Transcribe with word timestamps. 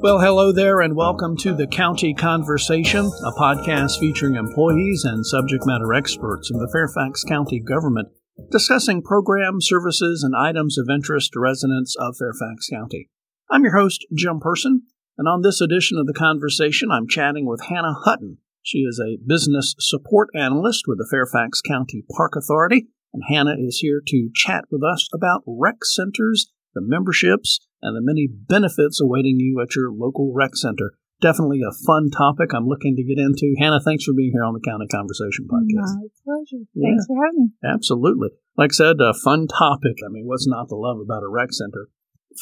Well, 0.00 0.20
hello 0.20 0.52
there, 0.52 0.80
and 0.80 0.96
welcome 0.96 1.36
to 1.38 1.54
the 1.54 1.66
County 1.66 2.14
Conversation, 2.14 3.04
a 3.04 3.32
podcast 3.32 3.98
featuring 4.00 4.36
employees 4.36 5.04
and 5.04 5.26
subject 5.26 5.66
matter 5.66 5.92
experts 5.92 6.50
in 6.50 6.58
the 6.58 6.70
Fairfax 6.72 7.24
County 7.24 7.60
government 7.60 8.08
discussing 8.50 9.02
programs, 9.02 9.66
services, 9.66 10.22
and 10.22 10.34
items 10.34 10.78
of 10.78 10.88
interest 10.88 11.32
to 11.32 11.40
residents 11.40 11.94
of 11.98 12.16
Fairfax 12.16 12.68
County. 12.68 13.10
I'm 13.50 13.64
your 13.64 13.76
host, 13.76 14.06
Jim 14.14 14.40
Person, 14.40 14.82
and 15.16 15.28
on 15.28 15.42
this 15.42 15.60
edition 15.60 15.98
of 15.98 16.06
the 16.06 16.14
conversation, 16.14 16.90
I'm 16.90 17.08
chatting 17.08 17.46
with 17.46 17.64
Hannah 17.64 17.96
Hutton. 18.04 18.38
She 18.62 18.78
is 18.78 19.00
a 19.00 19.18
business 19.26 19.74
support 19.78 20.28
analyst 20.34 20.84
with 20.86 20.98
the 20.98 21.08
Fairfax 21.10 21.60
County 21.60 22.04
Park 22.16 22.32
Authority, 22.36 22.88
and 23.12 23.22
Hannah 23.28 23.56
is 23.58 23.78
here 23.78 24.02
to 24.06 24.30
chat 24.34 24.64
with 24.70 24.82
us 24.82 25.08
about 25.14 25.42
rec 25.46 25.84
centers, 25.84 26.52
the 26.74 26.82
memberships, 26.82 27.60
and 27.80 27.96
the 27.96 28.04
many 28.04 28.28
benefits 28.28 29.00
awaiting 29.00 29.38
you 29.38 29.60
at 29.62 29.74
your 29.74 29.90
local 29.90 30.32
rec 30.34 30.54
center. 30.54 30.92
Definitely 31.20 31.62
a 31.66 31.74
fun 31.86 32.10
topic 32.10 32.54
I'm 32.54 32.68
looking 32.68 32.94
to 32.94 33.02
get 33.02 33.18
into. 33.18 33.56
Hannah, 33.58 33.80
thanks 33.84 34.04
for 34.04 34.14
being 34.14 34.30
here 34.32 34.44
on 34.44 34.54
the 34.54 34.60
County 34.60 34.86
Conversation 34.86 35.48
podcast. 35.50 35.96
My 35.96 36.06
pleasure. 36.24 36.62
Yeah. 36.74 36.90
Thanks 36.90 37.06
for 37.06 37.16
having 37.24 37.50
me. 37.50 37.68
Absolutely. 37.68 38.28
Like 38.56 38.70
I 38.70 38.74
said, 38.74 38.96
a 39.00 39.14
fun 39.14 39.48
topic. 39.48 39.98
I 40.04 40.10
mean, 40.10 40.26
what's 40.26 40.46
not 40.46 40.68
to 40.68 40.76
love 40.76 40.98
about 41.00 41.24
a 41.24 41.28
rec 41.28 41.52
center? 41.52 41.88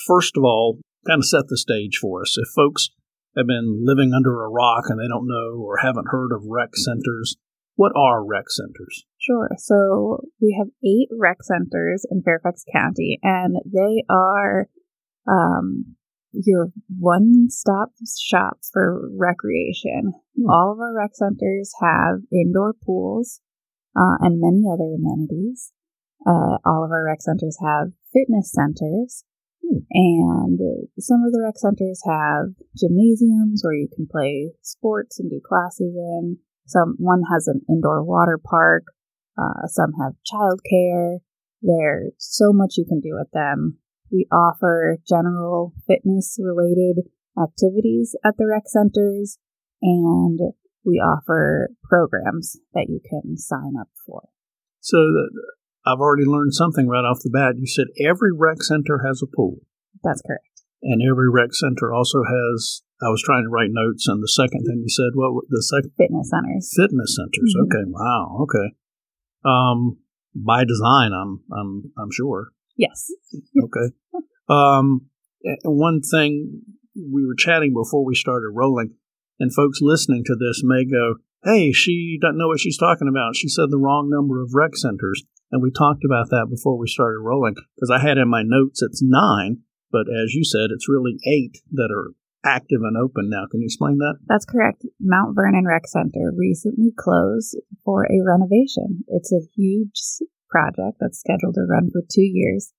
First 0.07 0.37
of 0.37 0.45
all, 0.45 0.80
kind 1.07 1.21
of 1.21 1.27
set 1.27 1.48
the 1.48 1.57
stage 1.57 1.96
for 1.96 2.21
us. 2.21 2.37
If 2.37 2.48
folks 2.55 2.91
have 3.37 3.47
been 3.47 3.83
living 3.85 4.13
under 4.15 4.43
a 4.43 4.49
rock 4.49 4.85
and 4.89 4.99
they 4.99 5.09
don't 5.09 5.29
know 5.29 5.61
or 5.61 5.79
haven't 5.79 6.09
heard 6.11 6.33
of 6.33 6.43
rec 6.47 6.71
centers, 6.75 7.37
what 7.77 7.93
are 7.95 8.25
rec 8.25 8.45
centers? 8.49 9.05
Sure. 9.19 9.51
So 9.59 10.24
we 10.41 10.57
have 10.59 10.69
eight 10.83 11.09
rec 11.13 11.43
centers 11.43 12.07
in 12.10 12.23
Fairfax 12.23 12.65
County, 12.73 13.19
and 13.23 13.57
they 13.66 14.02
are 14.09 14.69
um, 15.29 15.97
your 16.33 16.69
one 16.99 17.49
stop 17.49 17.91
shop 18.19 18.59
for 18.73 19.10
recreation. 19.19 20.13
Hmm. 20.37 20.51
All 20.51 20.73
of 20.73 20.80
our 20.80 20.95
rec 20.97 21.10
centers 21.15 21.73
have 21.80 22.21
indoor 22.32 22.75
pools 22.75 23.41
uh, 23.95 24.16
and 24.21 24.41
many 24.41 24.65
other 24.73 24.95
amenities. 24.95 25.73
Uh, 26.27 26.59
all 26.65 26.85
of 26.85 26.91
our 26.91 27.05
rec 27.05 27.21
centers 27.21 27.59
have 27.63 27.88
fitness 28.13 28.53
centers. 28.53 29.25
And 29.91 30.59
some 30.99 31.23
of 31.25 31.33
the 31.33 31.43
rec 31.43 31.59
centers 31.59 32.03
have 32.07 32.55
gymnasiums 32.77 33.63
where 33.63 33.75
you 33.75 33.89
can 33.95 34.07
play 34.11 34.53
sports 34.63 35.19
and 35.19 35.31
do 35.31 35.41
classes 35.47 35.95
in. 35.95 36.39
Some 36.67 36.97
one 36.99 37.23
has 37.31 37.49
an 37.49 37.63
indoor 37.69 38.03
water 38.05 38.39
park. 38.43 38.85
Uh, 39.39 39.67
some 39.67 39.93
have 40.01 40.15
childcare. 40.31 41.19
There's 41.63 42.13
so 42.19 42.53
much 42.53 42.75
you 42.77 42.85
can 42.85 43.01
do 43.01 43.15
with 43.15 43.31
them. 43.33 43.79
We 44.11 44.27
offer 44.33 44.99
general 45.09 45.75
fitness 45.87 46.39
related 46.41 47.05
activities 47.41 48.15
at 48.25 48.35
the 48.39 48.47
rec 48.47 48.65
centers 48.67 49.39
and 49.83 50.39
we 50.85 50.95
offer 50.95 51.71
programs 51.83 52.57
that 52.73 52.87
you 52.89 53.01
can 53.09 53.37
sign 53.37 53.75
up 53.79 53.89
for. 54.07 54.29
So 54.81 54.99
I've 55.87 56.01
already 56.01 56.24
learned 56.24 56.52
something 56.52 56.88
right 56.88 57.06
off 57.06 57.23
the 57.23 57.30
bat. 57.30 57.54
You 57.59 57.66
said 57.66 57.87
every 58.04 58.32
rec 58.34 58.62
center 58.62 59.06
has 59.06 59.23
a 59.23 59.30
pool. 59.30 59.62
That's 60.02 60.20
correct. 60.26 60.62
And 60.82 61.01
every 61.01 61.30
rec 61.30 61.54
center 61.54 61.95
also 61.95 62.23
has. 62.24 62.82
I 63.01 63.09
was 63.09 63.23
trying 63.23 63.45
to 63.45 63.51
write 63.51 63.70
notes, 63.70 64.09
and 64.09 64.22
the 64.22 64.28
second 64.28 64.64
thing 64.64 64.81
you 64.82 64.88
said, 64.88 65.12
what 65.14 65.44
the 65.48 65.62
second 65.62 65.92
fitness 65.97 66.31
centers. 66.31 66.72
Fitness 66.75 67.16
centers. 67.16 67.54
Mm-hmm. 67.54 67.66
Okay. 67.66 67.84
Wow. 67.87 68.38
Okay. 68.42 68.75
Um, 69.44 69.98
by 70.34 70.64
design, 70.64 71.12
I'm 71.12 71.44
I'm 71.53 71.92
I'm 71.98 72.10
sure. 72.10 72.48
Yes. 72.76 73.12
okay. 73.64 73.94
Um, 74.48 75.06
one 75.64 76.00
thing 76.00 76.62
we 76.96 77.26
were 77.26 77.36
chatting 77.36 77.75
before 77.75 78.04
we 78.04 78.14
started 78.14 78.48
rolling, 78.52 78.94
and 79.38 79.54
folks 79.54 79.78
listening 79.82 80.25
to 80.25 80.34
this 80.34 80.62
may 80.64 80.84
go, 80.84 81.16
"Hey, 81.46 81.72
she 81.72 82.18
doesn't 82.20 82.36
know 82.36 82.48
what 82.48 82.60
she's 82.60 82.76
talking 82.76 83.08
about. 83.08 83.36
She 83.36 83.48
said 83.48 83.70
the 83.70 83.78
wrong 83.78 84.10
number 84.10 84.42
of 84.42 84.50
rec 84.52 84.76
centers." 84.76 85.24
And 85.50 85.62
we 85.62 85.70
talked 85.70 86.04
about 86.04 86.28
that 86.30 86.48
before 86.50 86.76
we 86.76 86.88
started 86.88 87.20
rolling 87.22 87.54
because 87.76 87.90
I 87.90 88.02
had 88.02 88.18
in 88.18 88.28
my 88.28 88.42
notes 88.44 88.82
it's 88.82 89.00
nine, 89.02 89.62
but 89.92 90.10
as 90.10 90.34
you 90.34 90.44
said, 90.44 90.74
it's 90.74 90.88
really 90.88 91.16
eight 91.24 91.62
that 91.70 91.94
are 91.94 92.12
active 92.44 92.82
and 92.82 92.96
open 92.96 93.30
now. 93.30 93.46
Can 93.50 93.60
you 93.60 93.66
explain 93.66 93.98
that? 93.98 94.18
That's 94.26 94.44
correct. 94.44 94.84
Mount 95.00 95.34
Vernon 95.34 95.66
Rec 95.66 95.86
Center 95.86 96.32
recently 96.36 96.92
closed 96.96 97.56
for 97.84 98.04
a 98.04 98.22
renovation. 98.26 99.04
It's 99.08 99.32
a 99.32 99.46
huge 99.54 100.26
project 100.50 100.98
that's 101.00 101.18
scheduled 101.18 101.54
to 101.54 101.66
run 101.68 101.90
for 101.90 102.02
two 102.10 102.26
years. 102.26 102.72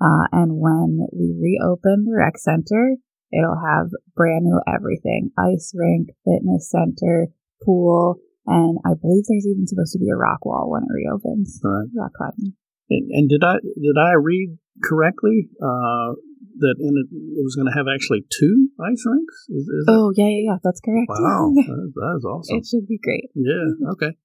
Uh, 0.00 0.28
and 0.32 0.60
when 0.60 1.06
we 1.12 1.32
reopen 1.40 2.04
the 2.04 2.16
rec 2.16 2.36
center, 2.36 2.96
it'll 3.32 3.60
have 3.64 3.88
brand 4.14 4.44
new 4.44 4.60
everything 4.66 5.30
ice 5.38 5.72
rink, 5.74 6.08
fitness 6.24 6.70
center, 6.70 7.28
pool, 7.64 8.16
and 8.46 8.78
I 8.84 8.94
believe 8.94 9.24
there's 9.28 9.46
even 9.46 9.66
supposed 9.66 9.92
to 9.92 9.98
be 9.98 10.10
a 10.10 10.16
rock 10.16 10.44
wall 10.44 10.70
when 10.70 10.82
it 10.82 10.92
reopens. 10.92 11.60
Right. 11.62 11.88
Rock 11.96 12.12
climbing. 12.16 12.54
And, 12.90 13.10
and, 13.10 13.28
did 13.28 13.42
I 13.42 13.56
did 13.64 13.96
I 13.96 14.12
read 14.20 14.58
correctly 14.84 15.48
uh, 15.56 16.12
that 16.60 16.76
in 16.78 16.94
it, 17.00 17.08
it 17.08 17.42
was 17.42 17.56
going 17.56 17.66
to 17.66 17.76
have 17.76 17.86
actually 17.88 18.26
two 18.28 18.68
ice 18.78 19.02
rinks? 19.06 19.34
Is, 19.48 19.64
is 19.64 19.86
oh 19.88 20.12
yeah, 20.14 20.28
yeah, 20.28 20.52
yeah. 20.52 20.56
That's 20.62 20.80
correct. 20.84 21.08
Wow, 21.08 21.52
that, 21.56 21.92
that 21.94 22.14
is 22.18 22.24
awesome. 22.24 22.58
It 22.58 22.66
should 22.66 22.86
be 22.86 23.00
great. 23.02 23.30
Yeah. 23.34 23.90
Okay. 23.92 24.16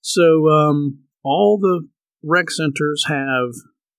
So 0.00 0.48
um, 0.48 1.00
all 1.24 1.58
the 1.58 1.88
rec 2.22 2.50
centers 2.50 3.06
have 3.08 3.50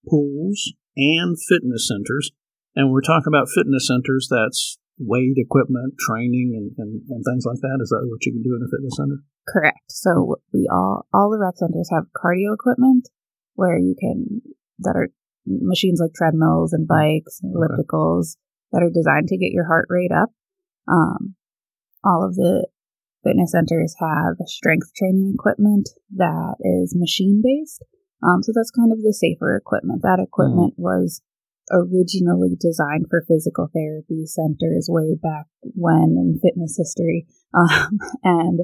pools 0.08 0.74
and 0.96 1.38
fitness 1.50 1.88
centers. 1.88 2.32
And 2.76 2.92
we're 2.92 3.02
talking 3.02 3.28
about 3.28 3.48
fitness 3.54 3.88
centers, 3.88 4.28
that's 4.30 4.78
weight 4.98 5.36
equipment, 5.38 5.94
training, 6.08 6.56
and, 6.56 6.72
and, 6.78 7.02
and 7.10 7.24
things 7.26 7.46
like 7.46 7.60
that. 7.60 7.80
Is 7.82 7.90
that 7.90 8.08
what 8.08 8.26
you 8.26 8.32
can 8.34 8.44
do 8.44 8.56
in 8.56 8.64
a 8.64 8.70
fitness 8.72 8.96
center? 8.96 9.20
Correct. 9.48 9.92
So 9.92 10.38
we 10.54 10.68
all 10.72 11.06
all 11.14 11.30
the 11.30 11.40
rec 11.40 11.58
centers 11.58 11.90
have 11.92 12.12
cardio 12.16 12.54
equipment 12.54 13.10
where 13.56 13.78
you 13.78 13.96
can 14.00 14.42
that 14.80 14.96
are 14.96 15.10
machines 15.46 16.00
like 16.02 16.14
treadmills 16.14 16.74
and 16.74 16.88
bikes, 16.88 17.40
and 17.42 17.56
ellipticals 17.56 18.36
okay. 18.36 18.72
that 18.72 18.84
are 18.84 18.92
designed 18.94 19.28
to 19.30 19.38
get 19.38 19.52
your 19.52 19.68
heart 19.68 19.88
rate 19.90 20.12
up. 20.12 20.30
Um, 20.88 21.36
all 22.04 22.26
of 22.26 22.36
the 22.36 22.68
fitness 23.24 23.52
centers 23.52 23.96
have 24.00 24.36
strength 24.46 24.94
training 24.96 25.34
equipment 25.34 25.90
that 26.16 26.56
is 26.62 26.96
machine 26.96 27.42
based. 27.44 27.84
Um, 28.24 28.42
so 28.42 28.52
that's 28.56 28.72
kind 28.72 28.92
of 28.92 29.00
the 29.00 29.14
safer 29.14 29.56
equipment. 29.56 30.02
That 30.02 30.20
equipment 30.22 30.74
mm. 30.74 30.82
was 30.82 31.22
originally 31.72 32.56
designed 32.60 33.08
for 33.10 33.26
physical 33.28 33.70
therapy 33.74 34.26
centers 34.26 34.88
way 34.90 35.16
back 35.16 35.46
when 35.62 36.16
in 36.18 36.40
fitness 36.42 36.78
history. 36.78 37.28
Um, 37.56 38.00
and 38.22 38.60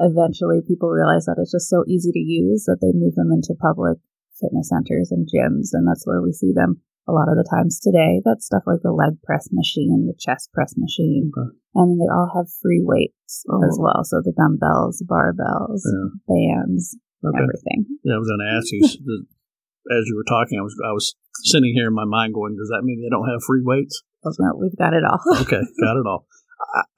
eventually 0.00 0.64
people 0.66 0.88
realized 0.88 1.28
that 1.28 1.36
it's 1.36 1.52
just 1.52 1.68
so 1.68 1.84
easy 1.86 2.08
to 2.10 2.18
use 2.18 2.64
that 2.64 2.80
they 2.80 2.88
move 2.96 3.14
them 3.16 3.28
into 3.28 3.52
public 3.60 3.98
fitness 4.40 4.72
centers 4.72 5.12
and 5.12 5.28
gyms. 5.28 5.76
And 5.76 5.86
that's 5.86 6.06
where 6.06 6.22
we 6.22 6.32
see 6.32 6.52
them 6.56 6.80
a 7.04 7.12
lot 7.12 7.28
of 7.28 7.36
the 7.36 7.44
times 7.44 7.78
today. 7.80 8.24
That's 8.24 8.46
stuff 8.46 8.64
like 8.66 8.80
the 8.82 8.96
leg 8.96 9.20
press 9.22 9.48
machine, 9.52 10.08
the 10.08 10.16
chest 10.16 10.52
press 10.52 10.72
machine. 10.76 11.30
Okay. 11.36 11.52
And 11.74 12.00
they 12.00 12.08
all 12.08 12.32
have 12.34 12.48
free 12.62 12.80
weights 12.80 13.44
oh. 13.50 13.60
as 13.60 13.76
well. 13.76 14.04
So 14.04 14.22
the 14.24 14.32
dumbbells, 14.32 15.04
barbells, 15.04 15.84
yeah. 15.84 16.16
bands, 16.24 16.96
okay. 17.20 17.36
everything. 17.36 17.84
Yeah, 18.04 18.16
I 18.16 18.18
was 18.18 18.28
going 18.28 18.40
to 18.40 18.56
ask 18.56 18.72
you 18.72 19.26
as 19.88 20.04
you 20.06 20.16
were 20.16 20.28
talking. 20.28 20.58
I 20.58 20.62
was 20.62 20.76
I 20.84 20.92
was 20.92 21.14
sitting 21.44 21.72
here 21.74 21.88
in 21.88 21.94
my 21.94 22.04
mind 22.04 22.34
going, 22.34 22.56
"Does 22.56 22.68
that 22.68 22.84
mean 22.84 23.00
they 23.00 23.08
don't 23.08 23.28
have 23.28 23.42
free 23.44 23.62
weights?" 23.64 24.02
No, 24.24 24.52
we've 24.60 24.76
got 24.76 24.92
it 24.92 25.04
all. 25.04 25.20
okay, 25.40 25.62
got 25.80 25.96
it 25.96 26.06
all. 26.06 26.26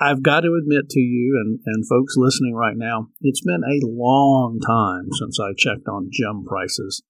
I, 0.01 0.09
have 0.09 0.23
got 0.23 0.41
to 0.41 0.59
admit 0.61 0.91
to 0.91 1.01
you 1.01 1.41
and, 1.41 1.61
and 1.65 1.87
folks 1.87 2.15
listening 2.17 2.55
right 2.55 2.77
now, 2.77 3.09
it's 3.21 3.43
been 3.43 3.63
a 3.63 3.87
long 3.87 4.59
time 4.59 5.07
since 5.13 5.39
I 5.39 5.55
checked 5.57 5.87
on 5.87 6.11
gym 6.11 6.45
prices. 6.45 7.03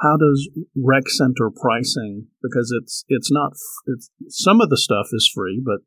How 0.00 0.16
does 0.16 0.48
rec 0.74 1.04
center 1.08 1.50
pricing? 1.54 2.28
Because 2.42 2.74
it's 2.80 3.04
it's 3.08 3.30
not 3.30 3.52
it's 3.86 4.10
some 4.28 4.60
of 4.60 4.70
the 4.70 4.78
stuff 4.78 5.08
is 5.12 5.30
free, 5.32 5.62
but 5.64 5.80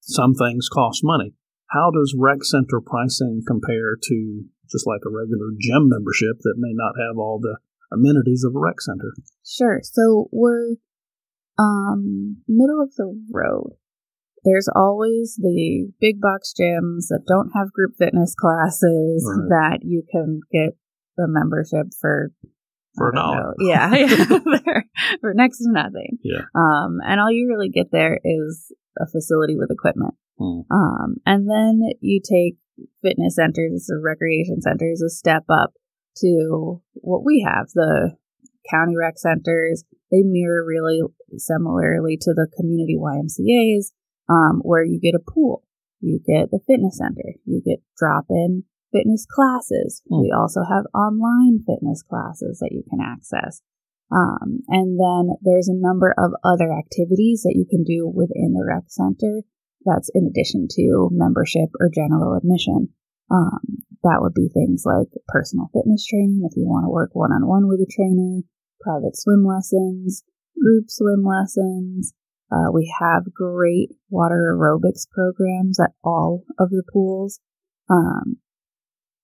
some 0.00 0.34
things 0.34 0.68
cost 0.72 1.00
money. 1.02 1.34
How 1.70 1.90
does 1.90 2.14
rec 2.16 2.44
center 2.44 2.80
pricing 2.80 3.42
compare 3.46 3.96
to 4.00 4.44
just 4.70 4.86
like 4.86 5.02
a 5.04 5.10
regular 5.10 5.50
gym 5.58 5.88
membership 5.88 6.38
that 6.42 6.54
may 6.56 6.72
not 6.72 6.94
have 6.96 7.18
all 7.18 7.40
the 7.40 7.58
amenities 7.92 8.44
of 8.44 8.54
a 8.54 8.58
rec 8.58 8.80
center. 8.80 9.12
Sure. 9.44 9.80
So 9.82 10.28
we're 10.32 10.76
um 11.58 12.42
middle 12.48 12.80
of 12.80 12.94
the 12.96 13.14
road. 13.32 13.72
There's 14.44 14.68
always 14.74 15.36
the 15.38 15.92
big 16.00 16.20
box 16.20 16.52
gyms 16.58 17.06
that 17.08 17.24
don't 17.28 17.50
have 17.54 17.72
group 17.72 17.92
fitness 17.96 18.34
classes 18.34 19.24
right. 19.28 19.48
that 19.48 19.78
you 19.82 20.02
can 20.10 20.40
get 20.50 20.76
the 21.16 21.26
membership 21.28 21.92
for 22.00 22.32
for 22.94 23.10
a 23.10 23.14
dollar. 23.14 23.54
Yeah, 23.58 23.94
yeah 23.94 24.24
for 25.20 25.32
next 25.34 25.58
to 25.58 25.70
nothing. 25.70 26.18
Yeah. 26.22 26.42
Um, 26.54 26.98
and 27.06 27.20
all 27.20 27.30
you 27.30 27.48
really 27.48 27.68
get 27.68 27.92
there 27.92 28.18
is 28.24 28.72
a 28.98 29.06
facility 29.06 29.56
with 29.56 29.70
equipment. 29.70 30.14
Hmm. 30.38 30.60
Um, 30.70 31.16
and 31.24 31.48
then 31.48 31.80
you 32.00 32.20
take 32.20 32.56
fitness 33.02 33.36
centers 33.36 33.88
or 33.90 34.00
recreation 34.00 34.60
centers 34.60 35.02
a 35.02 35.10
step 35.10 35.44
up 35.48 35.72
to 36.18 36.82
what 36.94 37.24
we 37.24 37.44
have. 37.46 37.68
The 37.74 38.16
county 38.70 38.96
rec 38.96 39.18
centers, 39.18 39.84
they 40.10 40.22
mirror 40.22 40.64
really 40.64 41.00
similarly 41.36 42.16
to 42.20 42.32
the 42.34 42.48
community 42.56 42.96
YMCAs, 42.96 43.92
um, 44.28 44.60
where 44.62 44.84
you 44.84 45.00
get 45.00 45.14
a 45.14 45.30
pool, 45.30 45.64
you 46.00 46.20
get 46.24 46.50
the 46.50 46.60
fitness 46.66 46.98
center, 46.98 47.34
you 47.44 47.62
get 47.64 47.80
drop 47.96 48.26
in 48.30 48.64
fitness 48.92 49.26
classes. 49.26 50.02
Mm. 50.10 50.22
We 50.22 50.32
also 50.36 50.60
have 50.68 50.84
online 50.94 51.60
fitness 51.66 52.02
classes 52.02 52.58
that 52.60 52.72
you 52.72 52.84
can 52.88 53.00
access. 53.00 53.62
Um, 54.12 54.60
and 54.68 55.00
then 55.00 55.36
there's 55.40 55.68
a 55.68 55.74
number 55.74 56.14
of 56.18 56.32
other 56.44 56.70
activities 56.70 57.42
that 57.42 57.56
you 57.56 57.64
can 57.68 57.82
do 57.82 58.06
within 58.06 58.52
the 58.52 58.64
rec 58.64 58.84
center. 58.88 59.40
That's 59.86 60.10
in 60.14 60.26
addition 60.26 60.68
to 60.76 61.08
membership 61.10 61.70
or 61.80 61.90
general 61.92 62.36
admission. 62.36 62.90
Um, 63.30 63.84
that 64.02 64.18
would 64.20 64.34
be 64.34 64.48
things 64.48 64.82
like 64.84 65.08
personal 65.28 65.70
fitness 65.72 66.04
training 66.04 66.42
if 66.44 66.56
you 66.56 66.66
want 66.66 66.84
to 66.84 66.90
work 66.90 67.10
one 67.12 67.32
on 67.32 67.46
one 67.46 67.68
with 67.68 67.80
a 67.80 67.90
trainer, 67.90 68.42
private 68.80 69.16
swim 69.16 69.44
lessons, 69.46 70.24
group 70.60 70.86
swim 70.88 71.24
lessons. 71.24 72.12
Uh, 72.50 72.70
we 72.72 72.92
have 73.00 73.32
great 73.32 73.90
water 74.10 74.54
aerobics 74.54 75.08
programs 75.08 75.80
at 75.80 75.92
all 76.04 76.44
of 76.58 76.70
the 76.70 76.82
pools. 76.92 77.40
Um, 77.88 78.36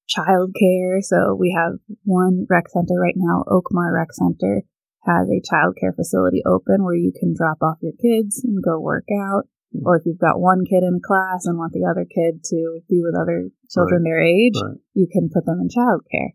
childcare. 0.09 1.03
So 1.03 1.35
we 1.39 1.55
have 1.57 1.79
one 2.05 2.47
rec 2.49 2.69
center 2.69 2.99
right 2.99 3.15
now, 3.17 3.45
Oak 3.49 3.67
Marr 3.71 3.95
Rec 3.95 4.13
Center, 4.13 4.63
has 5.05 5.29
a 5.29 5.43
childcare 5.45 5.95
facility 5.95 6.43
open 6.47 6.83
where 6.83 6.95
you 6.95 7.13
can 7.19 7.35
drop 7.37 7.59
off 7.63 7.79
your 7.83 7.93
kids 7.93 8.43
and 8.43 8.63
go 8.63 8.81
work 8.81 9.07
out. 9.13 9.45
Or 9.85 9.97
if 9.97 10.07
you've 10.07 10.19
got 10.19 10.41
one 10.41 10.65
kid 10.65 10.83
in 10.83 10.97
a 10.97 11.07
class 11.07 11.45
and 11.45 11.59
want 11.59 11.73
the 11.73 11.85
other 11.85 12.09
kid 12.09 12.43
to 12.45 12.81
be 12.89 13.01
with 13.05 13.15
other 13.15 13.53
children 13.69 14.03
right. 14.03 14.09
their 14.09 14.23
age, 14.25 14.57
right. 14.57 14.81
you 14.95 15.07
can 15.13 15.29
put 15.29 15.45
them 15.45 15.61
in 15.61 15.69
childcare. 15.69 16.33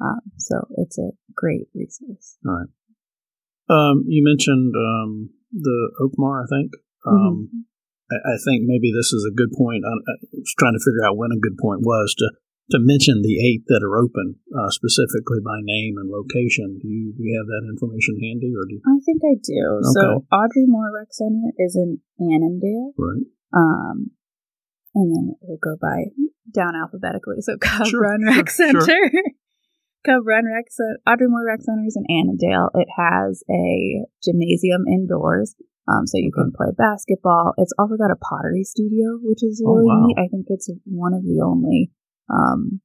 Um, 0.00 0.20
so 0.38 0.68
it's 0.78 0.98
a 0.98 1.10
great 1.34 1.68
resource. 1.74 2.38
All 2.46 2.62
right. 2.62 2.70
Um, 3.68 4.04
you 4.06 4.22
mentioned 4.22 4.74
um, 4.76 5.30
the 5.50 5.90
Oak 6.00 6.12
Marr, 6.16 6.44
I 6.44 6.46
think. 6.46 6.70
Mm-hmm. 7.04 7.26
Um, 7.26 7.66
I, 8.10 8.16
I, 8.22 8.36
think 8.38 8.62
maybe 8.62 8.94
this 8.94 9.10
is 9.10 9.26
a 9.26 9.34
good 9.34 9.50
point. 9.50 9.82
I, 9.82 9.90
I 9.90 10.14
was 10.38 10.54
trying 10.58 10.74
to 10.78 10.84
figure 10.84 11.02
out 11.02 11.16
when 11.16 11.34
a 11.34 11.42
good 11.42 11.58
point 11.58 11.82
was 11.82 12.14
to 12.18 12.30
to 12.70 12.78
mention 12.82 13.22
the 13.22 13.38
eight 13.38 13.62
that 13.70 13.82
are 13.86 13.94
open 13.94 14.42
uh, 14.50 14.70
specifically 14.74 15.38
by 15.38 15.62
name 15.62 15.94
and 16.02 16.10
location. 16.10 16.78
Do 16.82 16.88
you, 16.88 17.14
do 17.14 17.22
you 17.22 17.34
have 17.38 17.46
that 17.46 17.64
information 17.70 18.18
handy, 18.18 18.50
or 18.50 18.66
do 18.66 18.74
you? 18.74 18.82
I 18.82 18.98
think 19.06 19.22
I 19.22 19.38
do. 19.38 19.62
Okay. 19.82 19.94
So 19.94 20.02
Audrey 20.34 20.66
Moore 20.66 20.90
Rec 20.90 21.14
Center 21.14 21.54
is 21.58 21.78
in 21.78 22.02
Annandale, 22.18 22.90
right? 22.98 23.26
Um, 23.54 24.10
and 24.94 25.14
then 25.14 25.24
we'll 25.40 25.62
go 25.62 25.76
by 25.80 26.10
down 26.50 26.74
alphabetically. 26.74 27.38
So 27.40 27.56
Cub 27.60 27.86
sure, 27.86 28.02
Run 28.02 28.26
Rec 28.26 28.50
sure, 28.50 28.66
Center. 28.66 28.82
Sure. 28.82 29.10
Cub 30.06 30.26
Run 30.26 30.46
Rec 30.46 30.66
Center, 30.70 30.98
Audrey 31.06 31.28
Moore 31.28 31.46
Rec 31.46 31.62
Center 31.62 31.86
is 31.86 31.98
in 31.98 32.06
Annandale. 32.10 32.70
It 32.74 32.88
has 32.98 33.42
a 33.50 34.06
gymnasium 34.22 34.86
indoors, 34.86 35.54
um, 35.86 36.06
so 36.06 36.18
you 36.18 36.30
okay. 36.34 36.46
can 36.46 36.52
play 36.54 36.70
basketball. 36.78 37.54
It's 37.58 37.74
also 37.78 37.94
got 37.94 38.10
a 38.10 38.18
pottery 38.18 38.62
studio, 38.62 39.18
which 39.22 39.42
is 39.42 39.62
oh, 39.66 39.70
really 39.70 39.86
oh, 39.86 39.98
wow. 39.98 40.06
neat. 40.06 40.18
I 40.18 40.26
think 40.26 40.46
it's 40.48 40.70
one 40.84 41.14
of 41.14 41.22
the 41.22 41.42
only 41.42 41.90
um, 42.32 42.80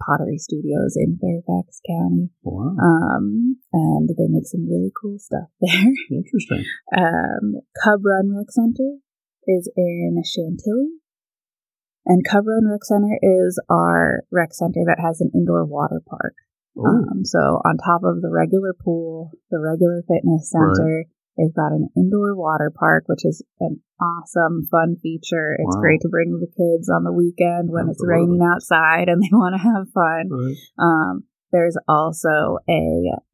pottery 0.00 0.38
studios 0.38 0.96
in 0.96 1.18
Fairfax 1.20 1.80
County. 1.88 2.30
Wow. 2.42 2.76
Um, 2.76 3.56
and 3.72 4.08
they 4.08 4.28
make 4.28 4.46
some 4.46 4.68
really 4.68 4.92
cool 5.00 5.18
stuff 5.18 5.48
there. 5.60 5.92
Interesting. 6.10 6.64
um, 6.96 7.60
Cub 7.82 8.00
Run 8.04 8.36
Rec 8.36 8.50
Center 8.50 8.98
is 9.46 9.70
in 9.76 10.22
Chantilly. 10.24 11.00
And 12.04 12.22
Cub 12.24 12.46
Run 12.46 12.70
Rec 12.70 12.84
Center 12.84 13.18
is 13.20 13.60
our 13.68 14.22
rec 14.30 14.54
center 14.54 14.84
that 14.86 15.02
has 15.02 15.20
an 15.20 15.30
indoor 15.34 15.64
water 15.64 16.00
park. 16.06 16.34
Um, 16.78 17.24
so 17.24 17.38
on 17.64 17.78
top 17.78 18.02
of 18.04 18.20
the 18.20 18.30
regular 18.30 18.74
pool, 18.74 19.30
the 19.50 19.58
regular 19.58 20.02
fitness 20.06 20.50
center, 20.52 20.98
right. 20.98 21.06
They've 21.36 21.54
got 21.54 21.72
an 21.72 21.88
indoor 21.96 22.34
water 22.34 22.72
park, 22.74 23.04
which 23.06 23.24
is 23.24 23.44
an 23.60 23.80
awesome, 24.00 24.66
fun 24.70 24.96
feature. 25.02 25.56
It's 25.58 25.76
wow. 25.76 25.80
great 25.80 26.00
to 26.02 26.08
bring 26.08 26.40
the 26.40 26.48
kids 26.48 26.88
on 26.88 27.04
the 27.04 27.12
weekend 27.12 27.70
when 27.70 27.88
Absolutely. 27.88 27.92
it's 27.92 28.08
raining 28.08 28.42
outside 28.42 29.08
and 29.08 29.22
they 29.22 29.28
want 29.32 29.54
to 29.54 29.62
have 29.62 29.88
fun. 29.92 30.28
Right. 30.30 30.56
Um, 30.78 31.24
there's 31.52 31.76
also 31.88 32.58
a, 32.68 32.82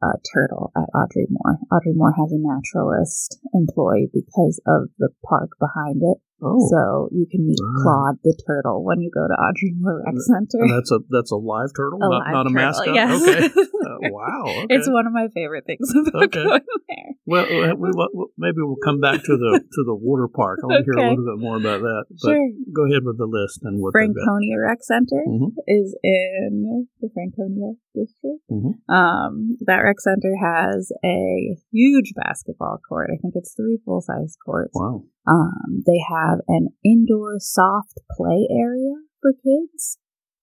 a, 0.03 0.11
turtle 0.35 0.71
at 0.77 0.87
Audrey 0.95 1.27
Moore. 1.31 1.59
Audrey 1.73 1.93
Moore 1.95 2.13
has 2.13 2.31
a 2.31 2.39
naturalist 2.39 3.39
employee 3.55 4.11
because 4.13 4.61
of 4.67 4.91
the 4.99 5.09
park 5.25 5.51
behind 5.59 6.03
it. 6.03 6.19
Oh. 6.45 6.59
So 6.71 7.09
you 7.13 7.27
can 7.31 7.47
meet. 7.47 7.57
Claude 7.83 8.17
the 8.25 8.37
turtle 8.47 8.85
when 8.85 9.01
you 9.01 9.11
go 9.15 9.27
to 9.27 9.35
Audrey 9.35 9.73
Moore 9.79 10.03
Rec 10.05 10.15
Center. 10.19 10.63
And 10.63 10.71
that's 10.71 10.91
a 10.91 10.99
that's 11.09 11.31
a 11.31 11.37
live 11.37 11.71
turtle, 11.77 12.01
a 12.03 12.11
not, 12.11 12.25
live 12.27 12.33
not 12.33 12.47
a 12.47 12.51
turtle, 12.51 12.55
mascot. 12.55 12.95
Yes. 12.95 13.23
Okay. 13.23 13.47
Uh, 13.83 14.11
wow. 14.11 14.43
Okay. 14.63 14.75
It's 14.75 14.89
one 14.89 15.07
of 15.07 15.13
my 15.13 15.29
favorite 15.35 15.65
things 15.67 15.93
about 15.95 16.25
okay. 16.25 16.43
going 16.43 16.61
there. 16.89 17.15
Well, 17.25 17.47
we, 17.47 17.71
we, 17.79 18.27
maybe 18.37 18.59
we'll 18.59 18.83
come 18.83 19.01
back 19.01 19.23
to 19.23 19.35
the 19.39 19.63
to 19.63 19.81
the 19.87 19.95
water 19.95 20.27
park. 20.27 20.59
I 20.63 20.67
want 20.67 20.85
to 20.85 20.91
hear 20.91 21.07
a 21.07 21.11
little 21.11 21.37
bit 21.37 21.39
more 21.39 21.57
about 21.57 21.81
that. 21.81 22.05
But 22.11 22.35
sure. 22.35 22.51
Go 22.75 22.83
ahead 22.91 23.07
with 23.07 23.19
the 23.19 23.31
list 23.31 23.63
and 23.63 23.79
what 23.81 23.93
Franconia 23.95 24.59
Rec 24.59 24.83
Center 24.83 25.23
mm-hmm. 25.23 25.55
is 25.71 25.95
in 26.03 26.89
the 27.01 27.09
Franconia 27.15 27.79
district. 27.95 28.43
Mm-hmm. 28.51 28.75
Um, 28.91 29.57
that 29.67 29.87
rec 29.87 30.01
center 30.01 30.35
has 30.35 30.91
a 31.05 31.57
huge 31.71 32.13
basketball 32.17 32.79
court. 32.89 33.11
I 33.13 33.17
think 33.23 33.35
it's 33.37 33.55
three 33.55 33.79
full 33.85 34.01
size 34.01 34.37
courts. 34.45 34.75
Wow. 34.75 35.05
Um, 35.27 35.83
they 35.87 36.03
have 36.11 36.41
an 36.49 36.69
indoor 36.85 37.37
soft 37.39 38.01
play 38.17 38.49
area 38.51 38.99
for 39.21 39.33
kids, 39.33 39.99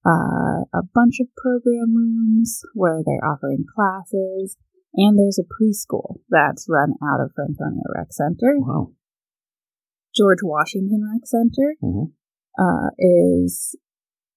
uh, 0.05 0.63
a 0.71 0.83
bunch 0.93 1.19
of 1.19 1.27
program 1.35 1.93
rooms 1.93 2.61
where 2.73 3.03
they're 3.05 3.27
offering 3.27 3.65
classes, 3.67 4.55
and 4.93 5.17
there's 5.17 5.39
a 5.39 5.47
preschool 5.47 6.19
that's 6.29 6.67
run 6.69 6.93
out 7.03 7.21
of 7.21 7.31
Franconia 7.35 7.83
Rec 7.95 8.07
Center. 8.11 8.57
Wow. 8.57 8.91
George 10.15 10.39
Washington 10.41 11.07
Rec 11.13 11.25
Center 11.25 11.75
mm-hmm. 11.83 12.09
uh, 12.57 12.89
is 12.97 13.75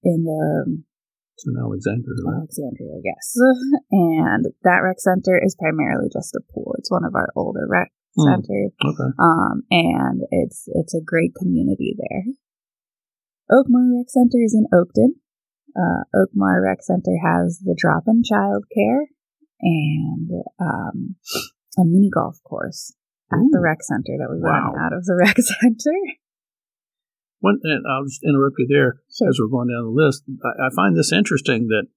in 0.02 0.24
the 0.24 0.82
it's 1.34 1.46
in 1.48 1.56
Alexandria, 1.56 2.20
right? 2.24 2.44
Alexandria, 2.44 3.00
yes. 3.02 3.34
and 3.90 4.44
that 4.62 4.84
rec 4.84 5.00
center 5.00 5.40
is 5.42 5.56
primarily 5.58 6.08
just 6.12 6.36
a 6.36 6.40
pool. 6.52 6.74
It's 6.78 6.90
one 6.90 7.04
of 7.04 7.14
our 7.14 7.32
older 7.34 7.66
rec 7.66 7.90
mm. 8.18 8.24
centers. 8.24 8.72
Okay. 8.84 9.10
Um, 9.18 9.62
and 9.70 10.22
it's 10.30 10.68
it's 10.74 10.94
a 10.94 11.00
great 11.00 11.32
community 11.34 11.96
there. 11.96 12.24
Oak 13.50 13.66
Marr 13.68 13.96
Rec 13.96 14.08
Center 14.08 14.44
is 14.44 14.54
in 14.54 14.66
Oakton. 14.72 15.18
Uh, 15.74 16.04
Oak 16.14 16.30
Marr 16.34 16.62
Rec 16.62 16.82
Center 16.82 17.16
has 17.24 17.60
the 17.64 17.76
drop-in 17.76 18.22
child 18.22 18.64
care 18.74 19.08
and 19.62 20.30
um, 20.60 21.16
a 21.78 21.84
mini 21.84 22.10
golf 22.10 22.42
course 22.44 22.94
at 23.32 23.38
Ooh. 23.38 23.48
the 23.52 23.60
rec 23.60 23.82
center 23.82 24.18
that 24.18 24.28
we 24.30 24.40
wow. 24.40 24.72
run 24.72 24.84
out 24.84 24.92
of 24.92 25.04
the 25.04 25.14
rec 25.20 25.36
center. 25.38 25.96
One, 27.40 27.58
and 27.64 27.84
I'll 27.90 28.04
just 28.04 28.22
interrupt 28.22 28.56
you 28.58 28.66
there 28.68 29.00
sure. 29.10 29.28
as 29.28 29.38
we're 29.40 29.50
going 29.50 29.68
down 29.68 29.84
the 29.84 29.90
list. 29.90 30.22
I, 30.44 30.66
I, 30.66 30.68
find 30.76 30.96
this 30.96 31.12
interesting 31.12 31.66
that 31.68 31.88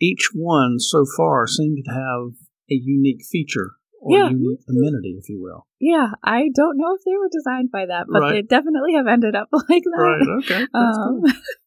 each 0.00 0.30
one 0.32 0.78
so 0.78 1.04
far 1.04 1.46
seemed 1.46 1.84
to 1.84 1.92
have 1.92 2.32
a 2.70 2.74
unique 2.74 3.22
feature 3.30 3.72
or 4.00 4.16
yeah. 4.16 4.28
unique 4.30 4.60
amenity, 4.68 5.16
if 5.18 5.28
you 5.28 5.42
will. 5.42 5.66
Yeah, 5.78 6.12
I 6.22 6.48
don't 6.54 6.78
know 6.78 6.94
if 6.94 7.04
they 7.04 7.16
were 7.18 7.28
designed 7.30 7.70
by 7.70 7.86
that, 7.86 8.06
but 8.10 8.20
right. 8.20 8.32
they 8.32 8.42
definitely 8.42 8.94
have 8.94 9.06
ended 9.06 9.34
up 9.34 9.48
like 9.52 9.82
that. 9.82 9.98
Right. 9.98 10.44
Okay. 10.44 10.66
Um, 10.72 11.22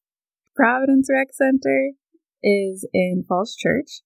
Providence 0.56 1.08
Rec 1.14 1.28
Center 1.34 1.92
is 2.42 2.88
in 2.94 3.24
Falls 3.28 3.56
Church. 3.56 4.02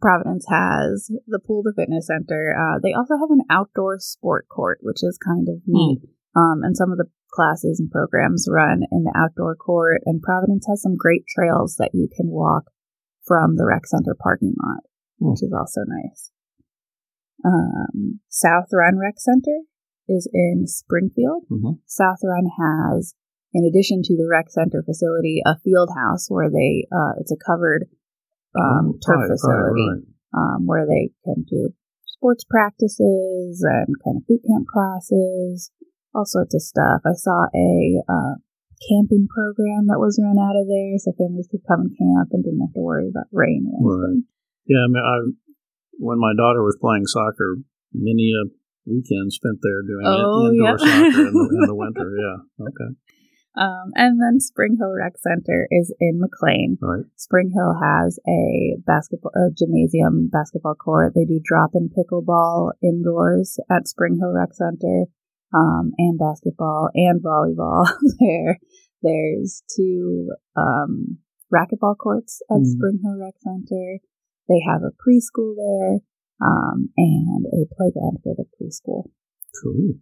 Providence 0.00 0.46
has 0.48 1.10
the 1.26 1.38
pool, 1.38 1.62
the 1.62 1.74
fitness 1.76 2.06
center. 2.06 2.56
Uh, 2.56 2.78
they 2.82 2.92
also 2.92 3.14
have 3.14 3.30
an 3.30 3.44
outdoor 3.50 3.98
sport 3.98 4.46
court, 4.48 4.78
which 4.82 5.02
is 5.02 5.18
kind 5.18 5.48
of 5.48 5.62
neat. 5.66 6.00
Mm. 6.02 6.40
Um, 6.40 6.62
and 6.62 6.76
some 6.76 6.90
of 6.90 6.98
the 6.98 7.08
classes 7.32 7.80
and 7.80 7.90
programs 7.90 8.48
run 8.50 8.82
in 8.90 9.04
the 9.04 9.14
outdoor 9.16 9.56
court, 9.56 10.02
and 10.06 10.22
Providence 10.22 10.66
has 10.68 10.82
some 10.82 10.96
great 10.96 11.24
trails 11.28 11.76
that 11.78 11.90
you 11.94 12.08
can 12.14 12.28
walk 12.28 12.64
from 13.24 13.56
the 13.56 13.64
rec 13.64 13.86
center 13.86 14.16
parking 14.18 14.54
lot, 14.62 14.82
mm. 15.20 15.30
which 15.30 15.42
is 15.42 15.52
also 15.52 15.80
nice. 15.86 16.30
Um, 17.44 18.20
South 18.28 18.68
Run 18.72 18.98
Rec 18.98 19.14
Center 19.18 19.66
is 20.08 20.28
in 20.32 20.66
Springfield. 20.66 21.44
Mm-hmm. 21.50 21.80
South 21.86 22.18
Run 22.22 22.48
has, 22.58 23.14
in 23.52 23.64
addition 23.64 24.02
to 24.04 24.16
the 24.16 24.28
rec 24.30 24.50
center 24.50 24.82
facility, 24.84 25.42
a 25.44 25.58
field 25.58 25.90
house 25.94 26.26
where 26.28 26.50
they 26.50 26.86
uh, 26.92 27.12
it's 27.20 27.32
a 27.32 27.36
covered 27.36 27.86
um, 28.56 28.94
oh, 28.94 28.98
turf 29.04 29.20
right, 29.20 29.30
facility 29.30 29.86
right, 29.88 30.02
right. 30.02 30.06
Um, 30.34 30.66
where 30.66 30.86
they 30.86 31.10
can 31.24 31.44
do 31.48 31.70
sports 32.06 32.44
practices 32.44 33.62
and 33.62 33.94
kind 34.02 34.16
of 34.18 34.26
boot 34.26 34.42
camp 34.46 34.66
classes 34.66 35.70
all 36.14 36.24
sorts 36.24 36.54
of 36.54 36.62
stuff. 36.62 37.02
I 37.04 37.12
saw 37.14 37.50
a 37.50 38.02
uh, 38.08 38.34
camping 38.88 39.26
program 39.26 39.90
that 39.90 39.98
was 39.98 40.22
run 40.22 40.38
out 40.38 40.54
of 40.54 40.70
there, 40.70 40.94
so 41.02 41.12
families 41.18 41.50
could 41.50 41.66
come 41.66 41.90
and 41.90 41.98
camp 41.98 42.30
and 42.32 42.44
didn't 42.46 42.62
have 42.62 42.74
to 42.78 42.80
worry 42.80 43.10
about 43.10 43.26
rain 43.34 43.66
or 43.66 43.74
anything. 43.74 43.98
Right. 43.98 44.22
Yeah, 44.70 44.82
I 44.86 44.88
mean, 44.88 45.02
I, 45.02 45.16
when 45.98 46.18
my 46.18 46.32
daughter 46.38 46.62
was 46.62 46.78
playing 46.80 47.04
soccer, 47.06 47.58
many 47.92 48.32
a 48.32 48.48
weekend 48.86 49.32
spent 49.32 49.58
there 49.60 49.82
doing 49.82 50.06
oh, 50.06 50.48
indoor 50.48 50.70
yep. 50.70 50.78
soccer 50.78 51.26
in 51.28 51.34
the, 51.34 51.44
in 51.50 51.64
the 51.66 51.74
winter. 51.82 52.08
Yeah, 52.14 52.38
okay. 52.64 52.90
Um, 53.56 53.92
and 53.94 54.20
then 54.20 54.40
Spring 54.40 54.76
Hill 54.78 54.92
Rec 54.98 55.12
Center 55.18 55.68
is 55.70 55.94
in 56.00 56.18
McLean. 56.20 56.76
Right. 56.80 57.04
Spring 57.16 57.52
Hill 57.54 57.74
has 57.80 58.18
a 58.26 58.76
basketball, 58.84 59.30
a 59.36 59.50
gymnasium 59.56 60.28
basketball 60.32 60.74
court. 60.74 61.12
They 61.14 61.24
do 61.24 61.40
drop 61.44 61.70
in 61.74 61.88
pickleball 61.90 62.72
indoors 62.82 63.58
at 63.70 63.86
Spring 63.86 64.18
Hill 64.20 64.32
Rec 64.32 64.52
Center, 64.54 65.04
um, 65.54 65.92
and 65.98 66.18
basketball 66.18 66.90
and 66.94 67.22
volleyball 67.22 67.86
there. 68.20 68.58
There's 69.02 69.62
two 69.76 70.30
um, 70.56 71.18
racquetball 71.54 71.96
courts 71.96 72.42
at 72.50 72.58
Mm. 72.58 72.66
Spring 72.66 72.98
Hill 73.04 73.18
Rec 73.20 73.34
Center. 73.38 73.98
They 74.48 74.60
have 74.66 74.82
a 74.82 74.90
preschool 74.90 75.54
there 75.56 76.00
um, 76.42 76.88
and 76.96 77.46
a 77.46 77.66
playground 77.76 78.18
for 78.24 78.34
the 78.36 78.44
preschool. 78.60 79.10
Cool. 79.62 79.94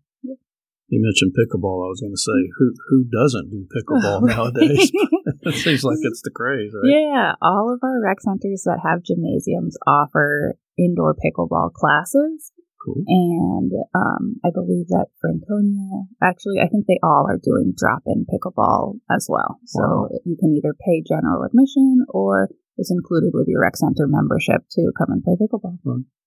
You 0.92 1.00
mentioned 1.00 1.32
pickleball. 1.32 1.88
I 1.88 1.88
was 1.88 2.04
going 2.04 2.12
to 2.12 2.20
say, 2.20 2.38
who 2.60 2.66
who 2.92 2.98
doesn't 3.08 3.48
do 3.48 3.64
pickleball 3.72 4.20
Right. 4.28 4.36
nowadays? 4.36 4.92
it 5.48 5.54
seems 5.56 5.82
like 5.82 5.96
it's 6.04 6.20
the 6.20 6.30
craze, 6.30 6.70
right? 6.76 6.84
Yeah, 6.92 7.32
all 7.40 7.72
of 7.72 7.80
our 7.82 7.96
rec 8.04 8.20
centers 8.20 8.68
that 8.68 8.84
have 8.84 9.00
gymnasiums 9.02 9.76
offer 9.88 10.54
indoor 10.76 11.16
pickleball 11.16 11.72
classes. 11.72 12.52
Cool. 12.84 13.04
And 13.06 13.72
um, 13.94 14.36
I 14.44 14.50
believe 14.52 14.88
that 14.88 15.06
Franconia, 15.22 16.10
actually, 16.20 16.58
I 16.60 16.66
think 16.68 16.84
they 16.86 16.98
all 17.02 17.24
are 17.30 17.38
doing 17.40 17.72
drop 17.78 18.02
in 18.06 18.26
pickleball 18.28 18.98
as 19.08 19.28
well. 19.30 19.60
So 19.64 19.80
Wow. 19.80 20.08
you 20.26 20.36
can 20.36 20.52
either 20.52 20.74
pay 20.84 21.00
general 21.06 21.44
admission 21.44 22.04
or 22.08 22.50
it's 22.76 22.90
included 22.90 23.30
with 23.34 23.46
your 23.48 23.62
rec 23.62 23.76
center 23.76 24.06
membership 24.08 24.66
to 24.72 24.90
come 24.98 25.08
and 25.10 25.22
play 25.22 25.36
pickleball. 25.40 25.78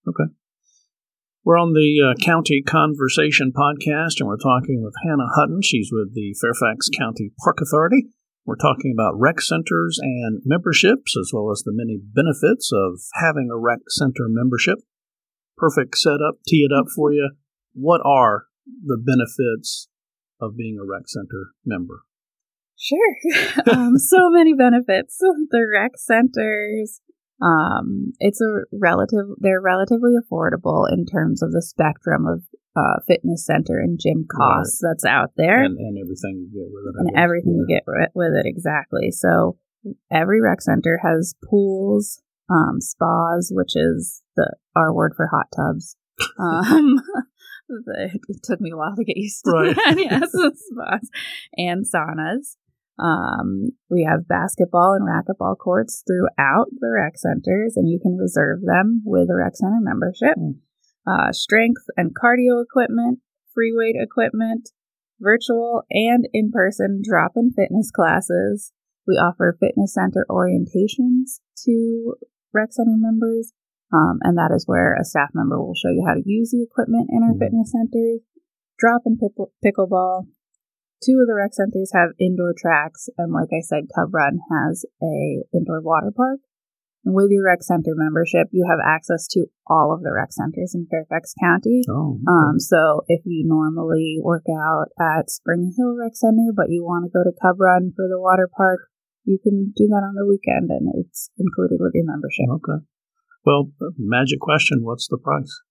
Okay. 0.08 0.32
We're 1.46 1.62
on 1.62 1.74
the 1.74 2.02
uh, 2.02 2.18
County 2.26 2.60
Conversation 2.60 3.52
podcast, 3.54 4.18
and 4.18 4.26
we're 4.26 4.36
talking 4.36 4.82
with 4.82 4.98
Hannah 5.06 5.30
Hutton. 5.36 5.62
She's 5.62 5.90
with 5.92 6.12
the 6.12 6.34
Fairfax 6.42 6.90
County 6.98 7.30
Park 7.38 7.58
Authority. 7.62 8.08
We're 8.44 8.56
talking 8.56 8.92
about 8.92 9.14
rec 9.14 9.40
centers 9.40 10.00
and 10.02 10.42
memberships, 10.44 11.16
as 11.16 11.30
well 11.32 11.52
as 11.52 11.62
the 11.62 11.70
many 11.70 12.00
benefits 12.02 12.72
of 12.74 12.98
having 13.22 13.48
a 13.48 13.56
rec 13.56 13.78
center 13.90 14.26
membership. 14.26 14.78
Perfect 15.56 15.96
setup, 15.96 16.42
tee 16.48 16.66
it 16.68 16.74
up 16.74 16.86
for 16.92 17.12
you. 17.12 17.30
What 17.74 18.00
are 18.04 18.46
the 18.84 18.98
benefits 18.98 19.86
of 20.40 20.56
being 20.56 20.78
a 20.82 20.84
rec 20.84 21.06
center 21.06 21.54
member? 21.64 22.02
Sure. 22.76 23.62
um, 23.70 23.98
so 23.98 24.30
many 24.30 24.52
benefits. 24.52 25.20
The 25.52 25.64
rec 25.72 25.92
centers, 25.94 27.02
um, 27.42 28.12
it's 28.18 28.40
a 28.40 28.64
relative, 28.72 29.26
they're 29.38 29.60
relatively 29.60 30.12
affordable 30.16 30.90
in 30.90 31.04
terms 31.06 31.42
of 31.42 31.52
the 31.52 31.62
spectrum 31.62 32.26
of 32.26 32.42
uh, 32.76 33.00
fitness 33.06 33.44
center 33.46 33.78
and 33.78 33.98
gym 34.00 34.26
costs 34.30 34.80
that's 34.82 35.04
out 35.04 35.30
there 35.36 35.62
And, 35.64 35.78
and 35.78 35.98
everything 35.98 36.48
you 36.52 36.60
get 36.60 36.70
with 36.72 36.94
it. 36.94 36.98
And 36.98 37.18
everything 37.18 37.54
you 37.56 37.66
get 37.66 37.84
with 38.14 38.32
it 38.34 38.46
exactly. 38.46 39.10
So 39.10 39.58
every 40.10 40.40
rec 40.42 40.60
center 40.60 41.00
has 41.02 41.34
pools, 41.48 42.22
um, 42.50 42.80
spas, 42.80 43.50
which 43.52 43.72
is 43.74 44.22
the 44.36 44.54
our 44.74 44.92
word 44.92 45.12
for 45.16 45.28
hot 45.28 45.46
tubs. 45.54 45.96
Um, 46.38 46.98
it 47.68 48.42
took 48.42 48.58
me 48.60 48.70
a 48.70 48.76
while 48.76 48.96
to 48.96 49.04
get 49.04 49.16
used 49.18 49.44
to 49.44 49.50
Right. 49.50 49.76
that. 49.76 49.96
yes, 49.98 50.30
spas 50.32 51.10
and 51.58 51.84
saunas. 51.84 52.56
Um, 52.98 53.70
we 53.90 54.08
have 54.08 54.28
basketball 54.28 54.94
and 54.94 55.06
racquetball 55.06 55.58
courts 55.58 56.02
throughout 56.06 56.66
the 56.70 56.90
rec 56.94 57.18
centers, 57.18 57.76
and 57.76 57.88
you 57.88 58.00
can 58.00 58.16
reserve 58.16 58.62
them 58.62 59.02
with 59.04 59.28
a 59.30 59.36
rec 59.36 59.56
center 59.56 59.80
membership. 59.80 60.36
Mm. 60.38 60.60
Uh, 61.06 61.32
strength 61.32 61.84
and 61.96 62.12
cardio 62.16 62.62
equipment, 62.62 63.20
free 63.54 63.72
weight 63.76 63.96
equipment, 64.00 64.70
virtual 65.20 65.82
and 65.90 66.26
in 66.32 66.50
person 66.50 67.02
drop 67.02 67.32
in 67.36 67.52
fitness 67.52 67.90
classes. 67.90 68.72
We 69.06 69.14
offer 69.14 69.56
fitness 69.60 69.94
center 69.94 70.26
orientations 70.28 71.40
to 71.64 72.14
rec 72.52 72.72
center 72.72 72.96
members, 72.96 73.52
um, 73.92 74.18
and 74.22 74.36
that 74.36 74.52
is 74.54 74.64
where 74.66 74.94
a 74.94 75.04
staff 75.04 75.30
member 75.32 75.62
will 75.62 75.76
show 75.76 75.90
you 75.90 76.04
how 76.06 76.14
to 76.14 76.22
use 76.24 76.50
the 76.50 76.62
equipment 76.62 77.08
in 77.10 77.22
our 77.22 77.34
Mhm. 77.34 77.38
fitness 77.38 77.72
centers. 77.72 78.20
Drop 78.78 79.02
in 79.06 79.16
pickle- 79.16 79.52
pickleball. 79.64 80.26
Two 81.04 81.20
of 81.20 81.28
the 81.28 81.36
rec 81.36 81.52
centers 81.52 81.92
have 81.92 82.16
indoor 82.18 82.54
tracks, 82.56 83.08
and 83.18 83.32
like 83.32 83.52
I 83.52 83.60
said, 83.60 83.92
Cub 83.94 84.14
Run 84.14 84.40
has 84.50 84.84
a 85.02 85.44
indoor 85.52 85.82
water 85.82 86.12
park. 86.14 86.40
And 87.04 87.14
with 87.14 87.30
your 87.30 87.46
rec 87.46 87.62
center 87.62 87.94
membership, 87.94 88.48
you 88.50 88.66
have 88.68 88.82
access 88.82 89.28
to 89.28 89.46
all 89.68 89.94
of 89.94 90.02
the 90.02 90.10
rec 90.10 90.32
centers 90.32 90.74
in 90.74 90.88
Fairfax 90.90 91.34
County. 91.38 91.82
Oh, 91.88 92.18
okay. 92.18 92.24
Um, 92.26 92.58
so 92.58 93.04
if 93.06 93.22
you 93.24 93.46
normally 93.46 94.18
work 94.20 94.44
out 94.50 94.88
at 94.98 95.30
Spring 95.30 95.72
Hill 95.76 95.94
Rec 95.94 96.16
Center, 96.16 96.50
but 96.54 96.66
you 96.68 96.82
want 96.82 97.04
to 97.06 97.14
go 97.14 97.22
to 97.22 97.36
Cub 97.40 97.60
Run 97.60 97.92
for 97.94 98.08
the 98.08 98.18
water 98.18 98.50
park, 98.56 98.88
you 99.24 99.38
can 99.42 99.72
do 99.76 99.86
that 99.86 100.02
on 100.02 100.14
the 100.14 100.26
weekend, 100.26 100.70
and 100.70 100.90
it's 100.98 101.30
included 101.38 101.78
with 101.78 101.92
your 101.94 102.06
membership. 102.06 102.46
okay. 102.50 102.84
Well, 103.44 103.70
magic 103.96 104.40
question. 104.40 104.82
What's 104.82 105.06
the 105.06 105.18
price? 105.18 105.62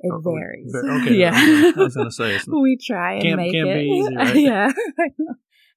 It 0.00 0.12
Oh, 0.12 0.20
varies. 0.20 0.74
okay, 1.06 1.14
yeah. 1.16 1.32
I 1.34 1.72
was 1.76 1.94
gonna 1.96 2.10
say, 2.10 2.30
it's- 2.36 2.46
we 2.48 2.76
try 2.76 3.14
and 3.14 3.22
Can't- 3.22 3.36
make 3.36 3.52
can't 3.52 3.68
it 3.68 4.16
right? 4.16 4.34
yeah 4.36 4.72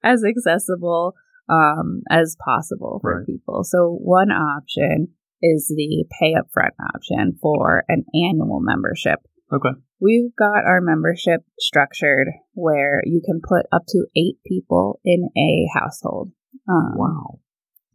as 0.03 0.23
accessible 0.23 1.13
um, 1.49 2.01
as 2.09 2.35
possible 2.43 2.99
for 3.01 3.19
Right. 3.19 3.25
people. 3.25 3.63
So 3.63 3.97
one 4.01 4.31
option 4.31 5.09
is 5.41 5.67
the 5.75 6.05
pay 6.19 6.33
up 6.35 6.47
front 6.53 6.73
option 6.93 7.37
for 7.41 7.83
an 7.87 8.03
annual 8.13 8.59
membership. 8.61 9.19
Okay. 9.51 9.69
We've 10.01 10.35
got 10.37 10.65
our 10.65 10.81
membership 10.81 11.41
structured 11.59 12.27
where 12.53 13.01
you 13.05 13.21
can 13.25 13.39
put 13.47 13.65
up 13.71 13.83
to 13.89 14.05
eight 14.15 14.37
people 14.45 14.99
in 15.05 15.29
a 15.37 15.67
household. 15.79 16.31
Um, 16.69 16.93
Wow. 16.97 17.39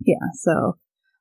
Yeah, 0.05 0.27
so 0.35 0.79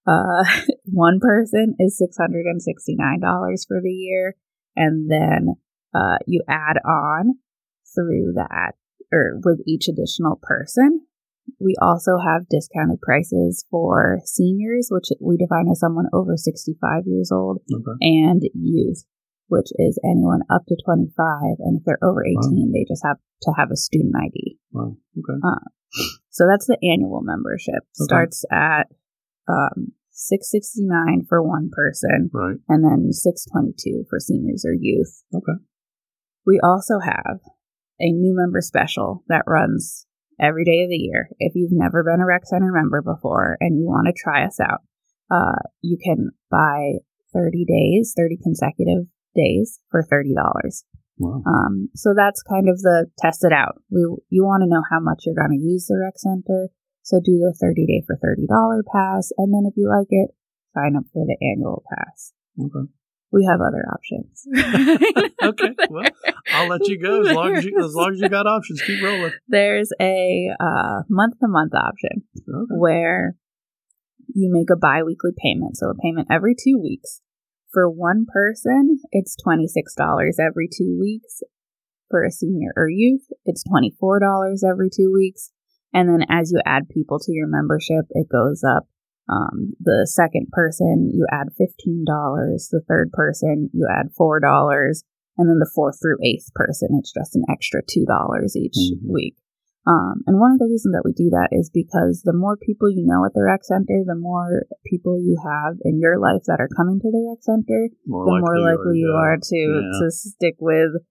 uh, 0.08 0.44
one 0.86 1.20
person 1.20 1.76
is 1.80 1.98
six 1.98 2.18
hundred 2.18 2.46
and 2.46 2.62
sixty 2.62 2.96
nine 2.98 3.20
dollars 3.20 3.66
for 3.68 3.80
the 3.84 3.92
year, 3.92 4.36
and 4.76 5.10
then 5.10 5.56
uh, 5.94 6.18
you 6.28 6.44
add 6.48 6.78
on 6.86 7.36
through 7.96 8.34
that 8.36 8.74
or 9.12 9.40
with 9.44 9.60
each 9.68 9.88
additional 9.88 10.40
person. 10.42 11.02
We 11.60 11.76
also 11.82 12.18
have 12.24 12.48
discounted 12.50 13.02
prices 13.02 13.66
for 13.70 14.20
seniors, 14.26 14.88
which 14.92 15.10
we 15.20 15.38
define 15.38 15.68
as 15.70 15.80
someone 15.80 16.06
over 16.14 16.38
sixty 16.38 16.78
five 16.80 17.04
years 17.06 17.32
old, 17.32 17.60
Okay. 17.74 17.98
and 18.00 18.42
youth, 18.54 19.04
which 19.48 19.68
is 19.76 20.00
anyone 20.06 20.42
up 20.50 20.62
to 20.70 20.78
25. 20.86 21.58
And 21.60 21.80
if 21.80 21.84
they're 21.84 22.00
over 22.02 22.24
18, 22.26 22.72
they 22.72 22.86
just 22.88 23.04
have 23.04 23.18
to 23.42 23.52
have 23.58 23.70
a 23.72 23.76
student 23.76 24.14
ID. 24.16 24.58
Wow. 24.72 24.96
Okay. 25.18 25.40
So 26.30 26.46
that's 26.48 26.68
the 26.68 26.78
annual 26.82 27.22
membership. 27.22 27.84
Okay. 28.00 28.06
Starts 28.06 28.46
at 28.52 28.88
um, 29.50 29.92
669 30.12 31.26
for 31.28 31.42
one 31.42 31.70
person, 31.72 32.30
Right. 32.34 32.58
and 32.68 32.84
then 32.84 33.12
622 33.12 34.06
for 34.10 34.20
seniors 34.20 34.66
or 34.66 34.74
youth. 34.74 35.24
Okay. 35.34 35.64
We 36.46 36.60
also 36.64 37.00
have 37.00 37.40
a 38.00 38.12
new 38.12 38.36
member 38.36 38.62
special 38.62 39.24
that 39.28 39.44
runs 39.48 40.06
every 40.40 40.66
day 40.66 40.84
of 40.84 40.90
the 40.90 40.98
year. 40.98 41.30
If 41.40 41.54
you've 41.56 41.72
never 41.72 42.04
been 42.04 42.20
a 42.22 42.26
rec 42.26 42.46
center 42.46 42.72
member 42.72 43.02
before 43.02 43.58
and 43.60 43.78
you 43.78 43.86
want 43.86 44.08
to 44.08 44.14
try 44.14 44.44
us 44.46 44.60
out, 44.60 44.82
uh, 45.30 45.62
you 45.82 45.98
can 46.04 46.32
buy 46.50 47.00
30 47.34 47.64
days, 47.66 48.14
30 48.18 48.38
consecutive 48.44 49.06
days 49.36 49.80
for 49.90 50.04
$30. 50.04 50.34
Wow. 51.20 51.44
Um, 51.46 51.90
so 51.96 52.14
that's 52.16 52.42
kind 52.42 52.68
of 52.68 52.80
the 52.82 53.06
test 53.20 53.44
it 53.44 53.54
out. 53.54 53.76
We 53.92 54.02
you 54.30 54.44
want 54.44 54.64
to 54.64 54.70
know 54.70 54.82
how 54.90 55.00
much 55.00 55.24
you're 55.26 55.36
going 55.36 55.58
to 55.58 55.64
use 55.64 55.86
the 55.86 56.00
rec 56.04 56.14
center, 56.18 56.70
so 57.04 57.20
do 57.24 57.38
the 57.40 57.56
30 57.60 57.86
day 57.86 58.04
for 58.06 58.16
$30 58.18 58.48
pass, 58.94 59.32
and 59.38 59.54
then 59.54 59.64
if 59.70 59.74
you 59.78 59.90
like 59.90 60.08
it, 60.10 60.32
sign 60.74 60.96
up 60.96 61.04
for 61.14 61.26
the 61.26 61.38
annual 61.42 61.84
pass. 61.90 62.34
Okay. 62.60 62.90
We 63.32 63.46
have 63.50 63.62
other 63.62 63.86
options. 63.88 64.46
Okay. 65.42 65.70
Well, 65.90 66.06
I'll 66.54 66.68
let 66.68 66.88
you 66.88 67.00
go 67.02 67.22
as 67.26 67.32
long 67.36 67.56
as 67.56 67.66
you 67.66 67.76
as 67.84 67.96
long 67.96 68.12
as 68.14 68.20
you 68.20 68.30
got 68.30 68.46
options. 68.46 68.82
Keep 68.84 69.02
rolling. 69.02 69.32
There's 69.48 69.90
a 70.00 70.50
month 71.10 71.40
to 71.40 71.48
month 71.48 71.74
option 71.74 72.24
Okay. 72.48 72.76
where 72.78 73.36
you 74.34 74.50
make 74.52 74.70
a 74.70 74.78
bi 74.78 75.02
weekly 75.04 75.32
payment, 75.36 75.78
so 75.78 75.88
a 75.90 75.96
payment 75.96 76.28
every 76.32 76.54
two 76.56 76.80
weeks. 76.82 77.22
For 77.72 77.90
one 77.90 78.26
person, 78.32 79.00
it's 79.12 79.36
$26 79.48 80.34
every 80.40 80.68
two 80.68 80.98
weeks. 81.00 81.42
For 82.10 82.24
a 82.26 82.32
senior 82.32 82.74
or 82.76 82.90
youth, 82.90 83.28
it's 83.46 83.64
$24 83.64 84.60
every 84.70 84.90
two 84.96 85.12
weeks. 85.14 85.52
And 85.94 86.10
then 86.10 86.26
as 86.30 86.52
you 86.52 86.62
add 86.66 86.90
people 86.90 87.20
to 87.20 87.32
your 87.32 87.48
membership, 87.48 88.06
it 88.12 88.28
goes 88.32 88.64
up. 88.64 88.88
Um, 89.30 89.74
the 89.80 90.08
second 90.12 90.48
person, 90.52 91.10
you 91.14 91.26
add 91.32 91.48
$15. 91.60 92.06
The 92.72 92.82
third 92.88 93.12
person, 93.12 93.70
you 93.74 93.88
add 93.90 94.08
$4. 94.20 95.04
And 95.38 95.50
then 95.50 95.60
the 95.60 95.72
fourth 95.74 95.98
through 96.02 96.18
eighth 96.24 96.54
person, 96.54 96.90
it's 97.00 97.14
just 97.14 97.36
an 97.36 97.44
extra 97.50 97.82
$2 97.84 98.56
each 98.56 98.76
Mhm. 98.78 99.12
week. 99.12 99.36
Um, 99.88 100.22
and 100.28 100.38
one 100.40 100.52
of 100.54 100.60
the 100.60 100.70
reasons 100.70 100.94
that 100.94 101.02
we 101.04 101.12
do 101.14 101.32
that 101.32 101.50
is 101.52 101.72
because 101.74 102.22
the 102.22 102.34
more 102.38 102.56
people 102.56 102.90
you 102.92 103.04
know 103.04 103.26
at 103.26 103.34
the 103.34 103.42
rec 103.42 103.64
center, 103.64 104.04
the 104.06 104.14
more 104.20 104.68
people 104.86 105.18
you 105.20 105.38
have 105.42 105.78
in 105.82 105.98
your 106.00 106.20
life 106.20 106.44
that 106.46 106.60
are 106.60 106.70
coming 106.78 107.00
to 107.00 107.10
the 107.10 107.26
rec 107.28 107.42
center, 107.42 107.90
More 108.06 108.26
the 108.26 108.40
more 108.46 108.60
likely 108.62 109.00
you 109.00 109.10
go. 109.10 109.18
are 109.18 109.38
to 109.42 109.58
Yeah. 109.58 110.00
to 110.06 110.12
stick 110.12 110.58
with 110.62 111.02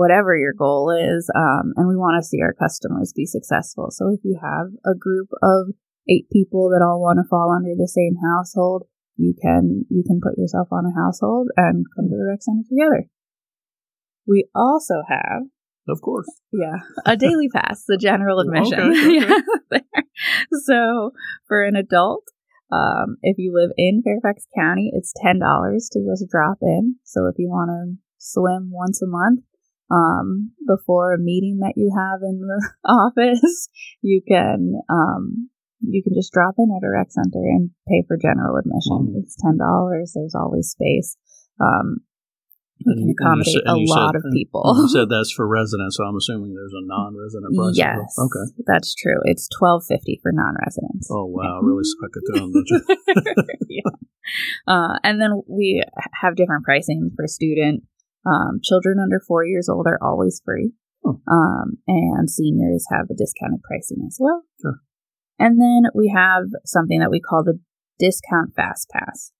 whatever 0.00 0.32
your 0.32 0.56
goal 0.56 0.88
is. 0.88 1.28
Um, 1.36 1.76
and 1.76 1.84
we 1.84 2.00
want 2.00 2.16
to 2.16 2.26
see 2.26 2.40
our 2.40 2.56
customers 2.56 3.12
be 3.12 3.26
successful. 3.26 3.92
So 3.92 4.08
if 4.08 4.20
you 4.24 4.40
have 4.40 4.72
a 4.88 4.96
group 4.96 5.28
of 5.42 5.76
eight 6.08 6.24
people 6.32 6.72
that 6.72 6.80
all 6.80 7.04
want 7.04 7.20
to 7.20 7.28
fall 7.28 7.52
under 7.52 7.76
the 7.76 7.86
same 7.86 8.16
household, 8.16 8.88
you 9.16 9.36
can 9.36 9.84
you 9.90 10.02
can 10.08 10.20
put 10.24 10.40
yourself 10.40 10.68
on 10.72 10.88
a 10.88 10.96
household 10.96 11.48
and 11.60 11.84
come 11.94 12.08
to 12.08 12.16
the 12.16 12.24
rec 12.24 12.40
center 12.40 12.64
together. 12.64 13.12
We 14.26 14.48
also 14.54 15.04
have 15.06 15.52
of 15.88 16.00
course. 16.00 16.28
Yeah, 16.52 16.80
a 17.04 17.16
daily 17.16 17.48
pass, 17.48 17.84
the 17.86 17.98
general 17.98 18.38
admission. 18.40 18.78
Okay, 18.78 19.18
okay. 19.26 19.84
yeah, 19.98 20.04
so 20.64 21.10
for 21.48 21.64
an 21.64 21.74
adult, 21.74 22.24
um, 22.70 23.16
if 23.22 23.36
you 23.38 23.52
live 23.52 23.72
in 23.76 24.02
Fairfax 24.02 24.46
County, 24.56 24.92
it's 24.94 25.12
ten 25.24 25.40
dollars 25.40 25.88
to 25.92 26.00
just 26.00 26.30
drop 26.30 26.58
in. 26.62 26.96
So 27.04 27.26
if 27.26 27.34
you 27.38 27.48
want 27.48 27.70
to 27.70 27.98
swim 28.18 28.70
once 28.72 29.02
a 29.02 29.06
month, 29.08 29.40
um, 29.90 30.52
before 30.66 31.12
a 31.12 31.18
meeting 31.18 31.58
that 31.60 31.74
you 31.76 31.92
have 31.96 32.20
in 32.22 32.40
the 32.40 32.70
office, 32.84 33.68
you 34.02 34.22
can 34.26 34.74
um, 34.88 35.50
you 35.80 36.02
can 36.02 36.14
just 36.14 36.32
drop 36.32 36.54
in 36.58 36.68
at 36.76 36.86
a 36.86 36.90
rec 36.90 37.10
center 37.10 37.44
and 37.44 37.70
pay 37.88 38.04
for 38.06 38.16
general 38.16 38.56
admission. 38.56 39.14
Mm. 39.14 39.22
It's 39.22 39.36
ten 39.36 39.58
dollars. 39.58 40.12
There's 40.14 40.34
always 40.34 40.70
space. 40.70 41.16
Um, 41.60 42.00
we 42.86 42.94
can 42.94 43.10
accommodate 43.10 43.52
said, 43.52 43.62
a 43.66 43.76
lot 43.76 44.14
said, 44.14 44.24
of 44.24 44.32
people. 44.32 44.74
You 44.76 44.88
said 44.88 45.08
that's 45.10 45.30
for 45.32 45.46
residents, 45.46 45.96
so 45.96 46.04
I'm 46.04 46.16
assuming 46.16 46.54
there's 46.54 46.72
a 46.72 46.84
non-resident 46.86 47.54
price. 47.54 47.76
Yes, 47.76 48.16
okay, 48.18 48.52
that's 48.66 48.94
true. 48.94 49.20
It's 49.24 49.48
twelve 49.58 49.84
fifty 49.86 50.18
for 50.22 50.32
non-residents. 50.32 51.08
Oh 51.10 51.26
wow, 51.26 51.60
really 51.62 51.84
stuck 51.84 52.10
it 52.14 52.24
them, 52.32 52.52
yeah. 53.68 53.82
Uh, 54.66 54.98
and 55.02 55.20
then 55.20 55.42
we 55.46 55.82
have 56.20 56.36
different 56.36 56.64
pricing 56.64 57.10
for 57.16 57.26
student. 57.26 57.84
Um, 58.26 58.60
children 58.62 58.98
under 59.00 59.20
four 59.26 59.44
years 59.44 59.68
old 59.68 59.86
are 59.86 59.98
always 60.02 60.42
free, 60.44 60.72
oh. 61.04 61.20
um, 61.26 61.78
and 61.86 62.28
seniors 62.28 62.86
have 62.90 63.06
a 63.10 63.14
discounted 63.14 63.62
pricing 63.62 64.04
as 64.06 64.18
well. 64.20 64.42
Sure. 64.60 64.80
And 65.38 65.60
then 65.60 65.90
we 65.94 66.12
have 66.14 66.44
something 66.66 67.00
that 67.00 67.10
we 67.10 67.20
call 67.20 67.42
the 67.42 67.58
discount 67.98 68.54
fast 68.54 68.88
pass. 68.90 69.32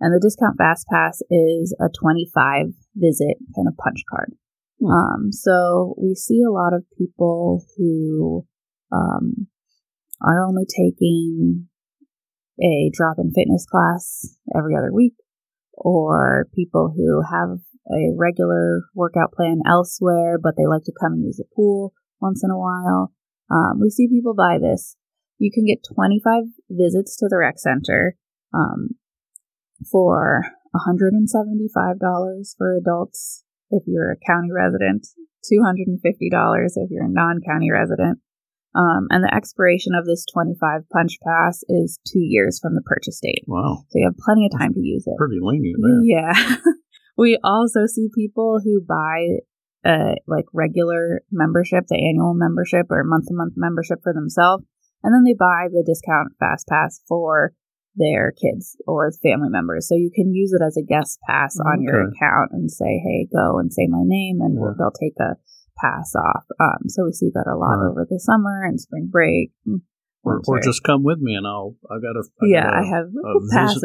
And 0.00 0.14
the 0.14 0.20
discount 0.20 0.56
fast 0.56 0.86
pass 0.90 1.20
is 1.30 1.76
a 1.78 1.88
25 2.00 2.66
visit 2.96 3.36
kind 3.54 3.68
of 3.68 3.76
punch 3.76 4.02
card. 4.10 4.32
Hmm. 4.80 4.90
Um, 4.90 5.32
so 5.32 5.94
we 6.00 6.14
see 6.14 6.40
a 6.42 6.50
lot 6.50 6.72
of 6.72 6.84
people 6.98 7.64
who 7.76 8.46
um, 8.90 9.46
are 10.20 10.44
only 10.44 10.64
taking 10.64 11.68
a 12.60 12.90
drop 12.92 13.16
in 13.18 13.32
fitness 13.32 13.66
class 13.70 14.36
every 14.56 14.76
other 14.76 14.92
week, 14.92 15.14
or 15.82 16.48
people 16.54 16.94
who 16.96 17.22
have 17.22 17.58
a 17.90 18.14
regular 18.16 18.82
workout 18.94 19.32
plan 19.32 19.60
elsewhere, 19.68 20.38
but 20.40 20.54
they 20.56 20.66
like 20.66 20.84
to 20.84 20.92
come 20.98 21.14
and 21.14 21.24
use 21.24 21.36
the 21.36 21.44
pool 21.54 21.92
once 22.20 22.42
in 22.44 22.50
a 22.50 22.58
while. 22.58 23.12
Um, 23.50 23.80
we 23.80 23.90
see 23.90 24.08
people 24.08 24.34
buy 24.34 24.58
this. 24.60 24.96
You 25.38 25.50
can 25.52 25.66
get 25.66 25.84
25 25.94 26.44
visits 26.70 27.16
to 27.18 27.26
the 27.28 27.36
rec 27.36 27.58
center 27.58 28.16
um, 28.54 28.90
for 29.90 30.44
$175 30.74 32.56
for 32.56 32.76
adults 32.76 33.44
if 33.70 33.82
you're 33.86 34.12
a 34.12 34.16
county 34.24 34.50
resident, 34.52 35.08
$250 35.52 35.98
if 35.98 36.90
you're 36.90 37.04
a 37.04 37.08
non 37.08 37.40
county 37.44 37.70
resident. 37.72 38.20
Um, 38.74 39.06
and 39.10 39.22
the 39.22 39.34
expiration 39.34 39.92
of 39.94 40.06
this 40.06 40.24
25 40.32 40.88
punch 40.92 41.18
pass 41.22 41.60
is 41.68 42.00
two 42.06 42.24
years 42.24 42.58
from 42.60 42.74
the 42.74 42.82
purchase 42.82 43.20
date. 43.22 43.44
Wow. 43.46 43.84
So 43.88 43.98
you 43.98 44.06
have 44.06 44.16
plenty 44.24 44.46
of 44.46 44.58
time 44.58 44.72
to 44.72 44.80
use 44.80 45.04
it. 45.06 45.18
Pretty 45.18 45.38
lenient 45.40 45.76
there. 45.82 46.00
Yeah. 46.02 46.56
we 47.18 47.38
also 47.44 47.86
see 47.86 48.08
people 48.14 48.60
who 48.64 48.80
buy 48.80 49.44
a 49.84 50.16
like 50.26 50.46
regular 50.54 51.22
membership, 51.30 51.84
the 51.88 51.96
annual 51.96 52.34
membership 52.34 52.86
or 52.90 53.04
month 53.04 53.26
to 53.28 53.34
month 53.34 53.54
membership 53.56 53.98
for 54.02 54.14
themselves, 54.14 54.64
and 55.02 55.12
then 55.12 55.24
they 55.24 55.36
buy 55.36 55.68
the 55.68 55.84
discount 55.84 56.32
fast 56.38 56.66
pass 56.68 57.00
for 57.08 57.52
their 57.96 58.32
kids 58.32 58.76
or 58.86 59.12
family 59.22 59.50
members. 59.50 59.88
So 59.88 59.96
you 59.96 60.10
can 60.14 60.32
use 60.32 60.52
it 60.52 60.64
as 60.64 60.76
a 60.76 60.86
guest 60.86 61.18
pass 61.28 61.58
on 61.60 61.80
okay. 61.80 61.84
your 61.84 62.08
account 62.08 62.52
and 62.52 62.70
say, 62.70 63.02
hey, 63.04 63.28
go 63.30 63.58
and 63.58 63.72
say 63.72 63.86
my 63.88 64.02
name, 64.02 64.40
and 64.40 64.56
yeah. 64.56 64.72
they'll 64.78 64.96
take 64.96 65.18
a 65.20 65.36
pass 65.78 66.14
off. 66.14 66.44
Um, 66.60 66.88
so 66.88 67.04
we 67.04 67.12
see 67.12 67.30
that 67.34 67.46
a 67.46 67.56
lot 67.56 67.76
right. 67.76 67.90
over 67.90 68.06
the 68.08 68.20
summer 68.20 68.64
and 68.64 68.80
spring 68.80 69.08
break. 69.10 69.52
Or, 70.24 70.40
or, 70.46 70.60
just 70.60 70.84
come 70.84 71.02
with 71.02 71.18
me 71.18 71.34
and 71.34 71.44
I'll 71.44 71.74
I've 71.90 72.00
got 72.00 72.14
a 72.14 72.22
I 72.22 72.46
yeah 72.46 72.62
got 72.62 72.74
a, 72.74 72.76
I 72.76 72.84
have 72.84 73.06
passes 73.50 73.82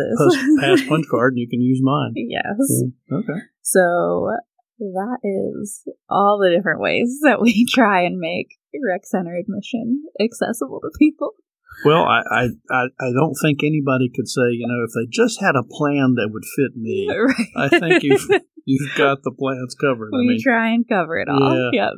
pass, 0.59 0.79
pass 0.79 0.87
punch 0.87 1.07
card 1.11 1.33
and 1.33 1.39
you 1.39 1.49
can 1.49 1.61
use 1.61 1.79
mine 1.81 2.13
yes 2.13 2.45
yeah. 2.69 3.17
okay 3.17 3.39
so 3.63 4.29
that 4.77 5.17
is 5.23 5.83
all 6.07 6.37
the 6.37 6.55
different 6.55 6.79
ways 6.79 7.21
that 7.23 7.41
we 7.41 7.65
try 7.73 8.01
and 8.01 8.19
make 8.19 8.49
rec 8.87 9.01
center 9.05 9.35
admission 9.35 10.03
accessible 10.21 10.79
to 10.79 10.91
people 10.99 11.31
well, 11.85 12.03
I, 12.03 12.49
I, 12.69 12.83
I 12.99 13.09
don't 13.13 13.35
think 13.41 13.63
anybody 13.63 14.09
could 14.13 14.27
say, 14.27 14.51
you 14.51 14.67
know, 14.67 14.83
if 14.83 14.91
they 14.95 15.07
just 15.11 15.41
had 15.41 15.55
a 15.55 15.63
plan 15.63 16.15
that 16.15 16.29
would 16.31 16.45
fit 16.45 16.75
me. 16.75 17.09
Right. 17.17 17.71
I 17.71 17.79
think 17.79 18.03
you've 18.03 18.27
you've 18.65 18.95
got 18.97 19.23
the 19.23 19.31
plans 19.31 19.75
covered. 19.75 20.09
We 20.13 20.19
I 20.19 20.27
mean, 20.27 20.39
try 20.41 20.69
and 20.69 20.87
cover 20.87 21.17
it 21.17 21.27
all. 21.27 21.71
Yeah. 21.73 21.87
Yep. 21.87 21.93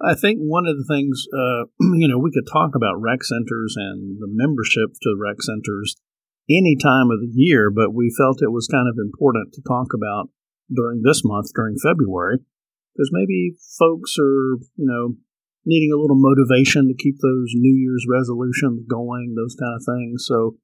I 0.00 0.14
think 0.14 0.38
one 0.38 0.66
of 0.66 0.76
the 0.76 0.86
things, 0.88 1.26
uh, 1.32 1.66
you 1.96 2.08
know, 2.08 2.18
we 2.18 2.32
could 2.32 2.48
talk 2.50 2.74
about 2.74 3.00
rec 3.00 3.24
centers 3.24 3.74
and 3.76 4.18
the 4.20 4.28
membership 4.28 4.94
to 5.02 5.16
rec 5.18 5.42
centers 5.42 5.96
any 6.48 6.76
time 6.76 7.10
of 7.10 7.20
the 7.20 7.32
year, 7.32 7.70
but 7.70 7.94
we 7.94 8.14
felt 8.16 8.42
it 8.42 8.52
was 8.52 8.68
kind 8.68 8.88
of 8.88 8.96
important 8.98 9.52
to 9.54 9.62
talk 9.66 9.88
about 9.94 10.28
during 10.72 11.02
this 11.02 11.22
month, 11.24 11.48
during 11.54 11.76
February, 11.82 12.38
because 12.94 13.10
maybe 13.12 13.56
folks 13.78 14.16
are, 14.18 14.60
you 14.76 14.86
know, 14.86 15.16
needing 15.64 15.92
a 15.92 16.00
little 16.00 16.18
motivation 16.18 16.88
to 16.88 16.94
keep 16.94 17.16
those 17.20 17.52
New 17.54 17.74
Year's 17.74 18.06
resolutions 18.08 18.84
going, 18.88 19.34
those 19.36 19.56
kind 19.56 19.74
of 19.74 19.84
things. 19.84 20.24
So, 20.26 20.56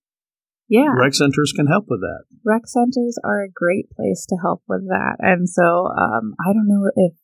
yeah, 0.68 0.92
rec 0.96 1.14
centers 1.14 1.52
can 1.54 1.66
help 1.66 1.86
with 1.88 2.00
that. 2.00 2.24
Rec 2.44 2.66
centers 2.66 3.18
are 3.24 3.42
a 3.42 3.50
great 3.50 3.90
place 3.90 4.26
to 4.28 4.36
help 4.36 4.62
with 4.68 4.86
that. 4.88 5.16
And 5.18 5.48
so, 5.48 5.88
um, 5.88 6.34
I 6.38 6.52
don't 6.52 6.68
know 6.68 6.90
if 6.94 7.14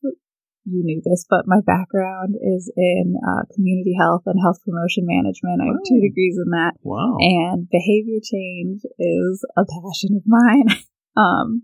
you 0.67 0.83
knew 0.83 1.01
this, 1.05 1.25
but 1.29 1.47
my 1.47 1.61
background 1.65 2.35
is 2.43 2.71
in 2.77 3.15
uh, 3.23 3.45
community 3.55 3.95
health 3.99 4.23
and 4.27 4.41
health 4.43 4.59
promotion 4.65 5.05
management. 5.07 5.63
I 5.63 5.67
have 5.67 5.87
two 5.87 6.01
degrees 6.01 6.37
in 6.43 6.51
that. 6.51 6.75
Wow. 6.83 7.17
And 7.21 7.69
behavior 7.71 8.19
change 8.19 8.83
is 8.99 9.45
a 9.57 9.63
passion 9.63 10.17
of 10.17 10.25
mine. 10.27 10.67
um, 11.17 11.63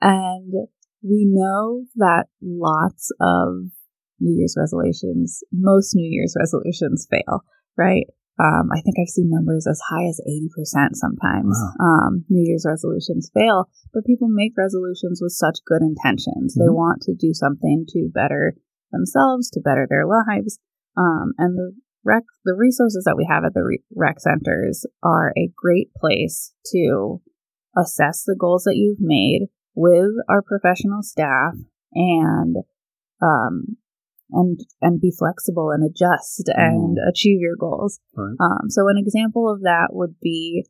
and 0.00 0.68
we 1.02 1.26
know 1.28 1.84
that 1.96 2.26
lots 2.40 3.10
of 3.20 3.70
New 4.20 4.36
Year's 4.38 4.56
resolutions, 4.58 5.42
most 5.52 5.94
New 5.94 6.08
Year's 6.08 6.34
resolutions 6.38 7.06
fail, 7.10 7.44
right? 7.76 8.06
Um, 8.38 8.70
I 8.72 8.80
think 8.80 8.96
I've 8.98 9.10
seen 9.10 9.30
numbers 9.30 9.66
as 9.66 9.80
high 9.90 10.06
as 10.06 10.20
80% 10.22 10.94
sometimes. 10.94 11.58
Wow. 11.58 11.86
Um, 11.86 12.24
New 12.28 12.46
Year's 12.46 12.64
resolutions 12.66 13.30
fail, 13.34 13.68
but 13.92 14.06
people 14.06 14.28
make 14.30 14.52
resolutions 14.56 15.18
with 15.20 15.32
such 15.32 15.58
good 15.66 15.82
intentions. 15.82 16.54
Mm-hmm. 16.54 16.62
They 16.62 16.70
want 16.70 17.02
to 17.02 17.14
do 17.14 17.34
something 17.34 17.84
to 17.90 18.10
better 18.14 18.54
themselves, 18.92 19.50
to 19.50 19.60
better 19.60 19.86
their 19.90 20.06
lives. 20.06 20.58
Um, 20.96 21.32
and 21.36 21.58
the 21.58 21.72
rec, 22.04 22.22
the 22.44 22.54
resources 22.56 23.04
that 23.04 23.16
we 23.16 23.26
have 23.28 23.44
at 23.44 23.54
the 23.54 23.62
re- 23.62 23.82
rec 23.94 24.20
centers 24.20 24.86
are 25.02 25.32
a 25.36 25.50
great 25.56 25.92
place 25.94 26.52
to 26.72 27.20
assess 27.76 28.22
the 28.24 28.36
goals 28.38 28.64
that 28.64 28.76
you've 28.76 29.00
made 29.00 29.48
with 29.74 30.10
our 30.28 30.42
professional 30.42 31.02
staff 31.02 31.54
and 31.92 32.56
um, 33.22 33.76
and 34.30 34.60
and 34.80 35.00
be 35.00 35.12
flexible 35.16 35.70
and 35.70 35.84
adjust 35.84 36.44
mm. 36.48 36.54
and 36.56 36.98
achieve 37.08 37.40
your 37.40 37.56
goals. 37.58 38.00
Right. 38.16 38.36
Um, 38.40 38.68
so 38.68 38.88
an 38.88 38.96
example 38.98 39.50
of 39.50 39.62
that 39.62 39.88
would 39.90 40.20
be 40.20 40.66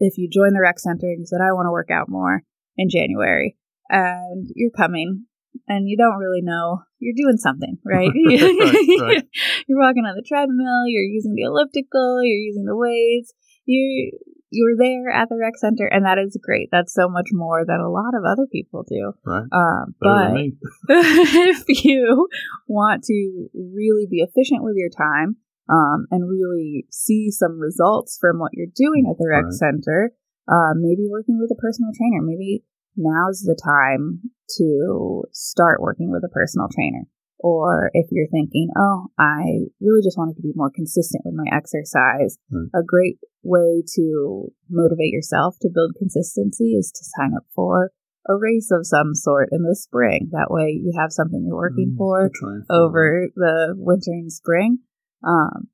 if 0.00 0.18
you 0.18 0.28
join 0.30 0.52
the 0.54 0.60
rec 0.60 0.78
center 0.78 1.06
and 1.06 1.20
you 1.20 1.26
said 1.26 1.40
I 1.40 1.52
want 1.52 1.66
to 1.66 1.72
work 1.72 1.90
out 1.90 2.08
more 2.08 2.42
in 2.76 2.88
January, 2.90 3.56
and 3.88 4.46
you're 4.54 4.74
coming 4.76 5.26
and 5.68 5.88
you 5.88 5.96
don't 5.96 6.18
really 6.18 6.42
know 6.42 6.82
you're 6.98 7.14
doing 7.16 7.36
something 7.36 7.78
right, 7.84 8.10
right, 8.10 9.00
right. 9.00 9.24
you're 9.68 9.78
walking 9.78 10.04
on 10.04 10.16
the 10.16 10.24
treadmill 10.26 10.82
you're 10.86 11.04
using 11.04 11.34
the 11.34 11.42
elliptical 11.42 12.22
you're 12.22 12.42
using 12.42 12.64
the 12.64 12.76
weights 12.76 13.32
you 13.64 14.10
you're 14.54 14.76
there 14.78 15.10
at 15.10 15.28
the 15.28 15.36
rec 15.36 15.56
center, 15.56 15.86
and 15.86 16.06
that 16.06 16.18
is 16.18 16.38
great. 16.42 16.68
That's 16.70 16.94
so 16.94 17.08
much 17.08 17.28
more 17.32 17.64
than 17.66 17.80
a 17.80 17.90
lot 17.90 18.14
of 18.14 18.24
other 18.24 18.46
people 18.50 18.84
do. 18.88 19.12
Right. 19.24 19.46
Um, 19.52 19.94
but 20.00 20.32
if 20.88 21.84
you 21.84 22.28
want 22.66 23.04
to 23.04 23.48
really 23.52 24.06
be 24.10 24.22
efficient 24.22 24.62
with 24.62 24.76
your 24.76 24.90
time 24.90 25.36
um, 25.68 26.06
and 26.10 26.28
really 26.28 26.86
see 26.90 27.30
some 27.30 27.58
results 27.58 28.18
from 28.20 28.38
what 28.38 28.52
you're 28.54 28.72
doing 28.74 29.06
at 29.10 29.18
the 29.18 29.28
rec 29.28 29.44
right. 29.44 29.52
center, 29.52 30.12
uh, 30.48 30.72
maybe 30.76 31.06
working 31.08 31.38
with 31.40 31.50
a 31.50 31.60
personal 31.60 31.90
trainer. 31.96 32.22
Maybe 32.22 32.64
now's 32.96 33.40
the 33.40 33.58
time 33.60 34.20
to 34.58 35.24
start 35.32 35.80
working 35.80 36.10
with 36.10 36.22
a 36.24 36.32
personal 36.32 36.68
trainer. 36.72 37.06
Or 37.44 37.90
if 37.92 38.06
you're 38.10 38.32
thinking, 38.32 38.70
oh, 38.74 39.08
I 39.18 39.68
really 39.78 40.00
just 40.02 40.16
wanted 40.16 40.36
to 40.36 40.42
be 40.42 40.56
more 40.56 40.70
consistent 40.74 41.24
with 41.26 41.34
my 41.34 41.44
exercise, 41.52 42.38
mm. 42.50 42.68
a 42.74 42.82
great 42.82 43.18
way 43.42 43.82
to 43.96 44.48
motivate 44.70 45.12
yourself 45.12 45.56
to 45.60 45.68
build 45.68 45.92
consistency 45.98 46.72
is 46.72 46.90
to 46.90 47.04
sign 47.04 47.32
up 47.36 47.44
for 47.54 47.90
a 48.26 48.34
race 48.34 48.70
of 48.72 48.86
some 48.86 49.14
sort 49.14 49.50
in 49.52 49.62
the 49.62 49.76
spring. 49.76 50.30
That 50.32 50.48
way 50.48 50.70
you 50.70 50.94
have 50.98 51.12
something 51.12 51.44
you're 51.46 51.54
working 51.54 51.92
Mm, 51.92 51.98
for 51.98 52.30
over 52.70 53.28
the 53.36 53.74
winter 53.76 54.12
and 54.12 54.32
spring. 54.32 54.78
Um, 55.22 55.68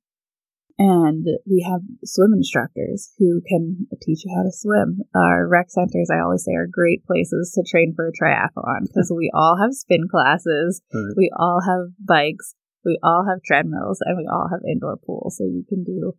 and 0.81 1.25
we 1.45 1.65
have 1.69 1.81
swim 2.03 2.33
instructors 2.33 3.13
who 3.19 3.41
can 3.47 3.87
teach 4.01 4.25
you 4.25 4.33
how 4.35 4.43
to 4.43 4.51
swim. 4.51 5.01
Our 5.13 5.47
rec 5.47 5.69
centers, 5.69 6.09
I 6.11 6.19
always 6.19 6.43
say, 6.43 6.53
are 6.53 6.67
great 6.71 7.05
places 7.05 7.51
to 7.53 7.63
train 7.69 7.93
for 7.95 8.07
a 8.07 8.11
triathlon 8.11 8.87
because 8.87 9.13
we 9.15 9.29
all 9.33 9.57
have 9.61 9.73
spin 9.73 10.07
classes, 10.09 10.81
Right. 10.93 11.13
we 11.15 11.31
all 11.37 11.61
have 11.61 11.93
bikes, 12.03 12.55
we 12.83 12.97
all 13.03 13.25
have 13.29 13.43
treadmills, 13.43 13.99
and 14.01 14.17
we 14.17 14.25
all 14.31 14.47
have 14.49 14.61
indoor 14.67 14.97
pools. 14.97 15.37
So 15.37 15.43
you 15.45 15.63
can 15.69 15.83
do 15.83 16.13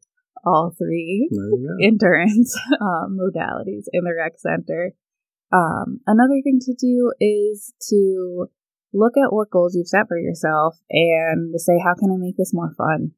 all 0.44 0.72
three 0.76 1.28
There 1.30 1.44
you 1.50 1.76
go. 1.80 1.86
endurance 1.86 2.56
um, 2.80 3.18
modalities 3.18 3.86
in 3.92 4.04
the 4.04 4.14
rec 4.16 4.38
center. 4.38 4.92
Um, 5.52 6.00
another 6.06 6.40
thing 6.42 6.60
to 6.62 6.74
do 6.74 7.12
is 7.20 7.74
to 7.90 8.46
look 8.94 9.14
at 9.16 9.32
what 9.32 9.50
goals 9.50 9.74
you've 9.74 9.88
set 9.88 10.08
for 10.08 10.18
yourself 10.18 10.76
and 10.90 11.52
say, 11.60 11.78
how 11.82 11.94
can 11.94 12.10
I 12.12 12.16
make 12.18 12.36
this 12.36 12.54
more 12.54 12.72
fun? 12.76 13.12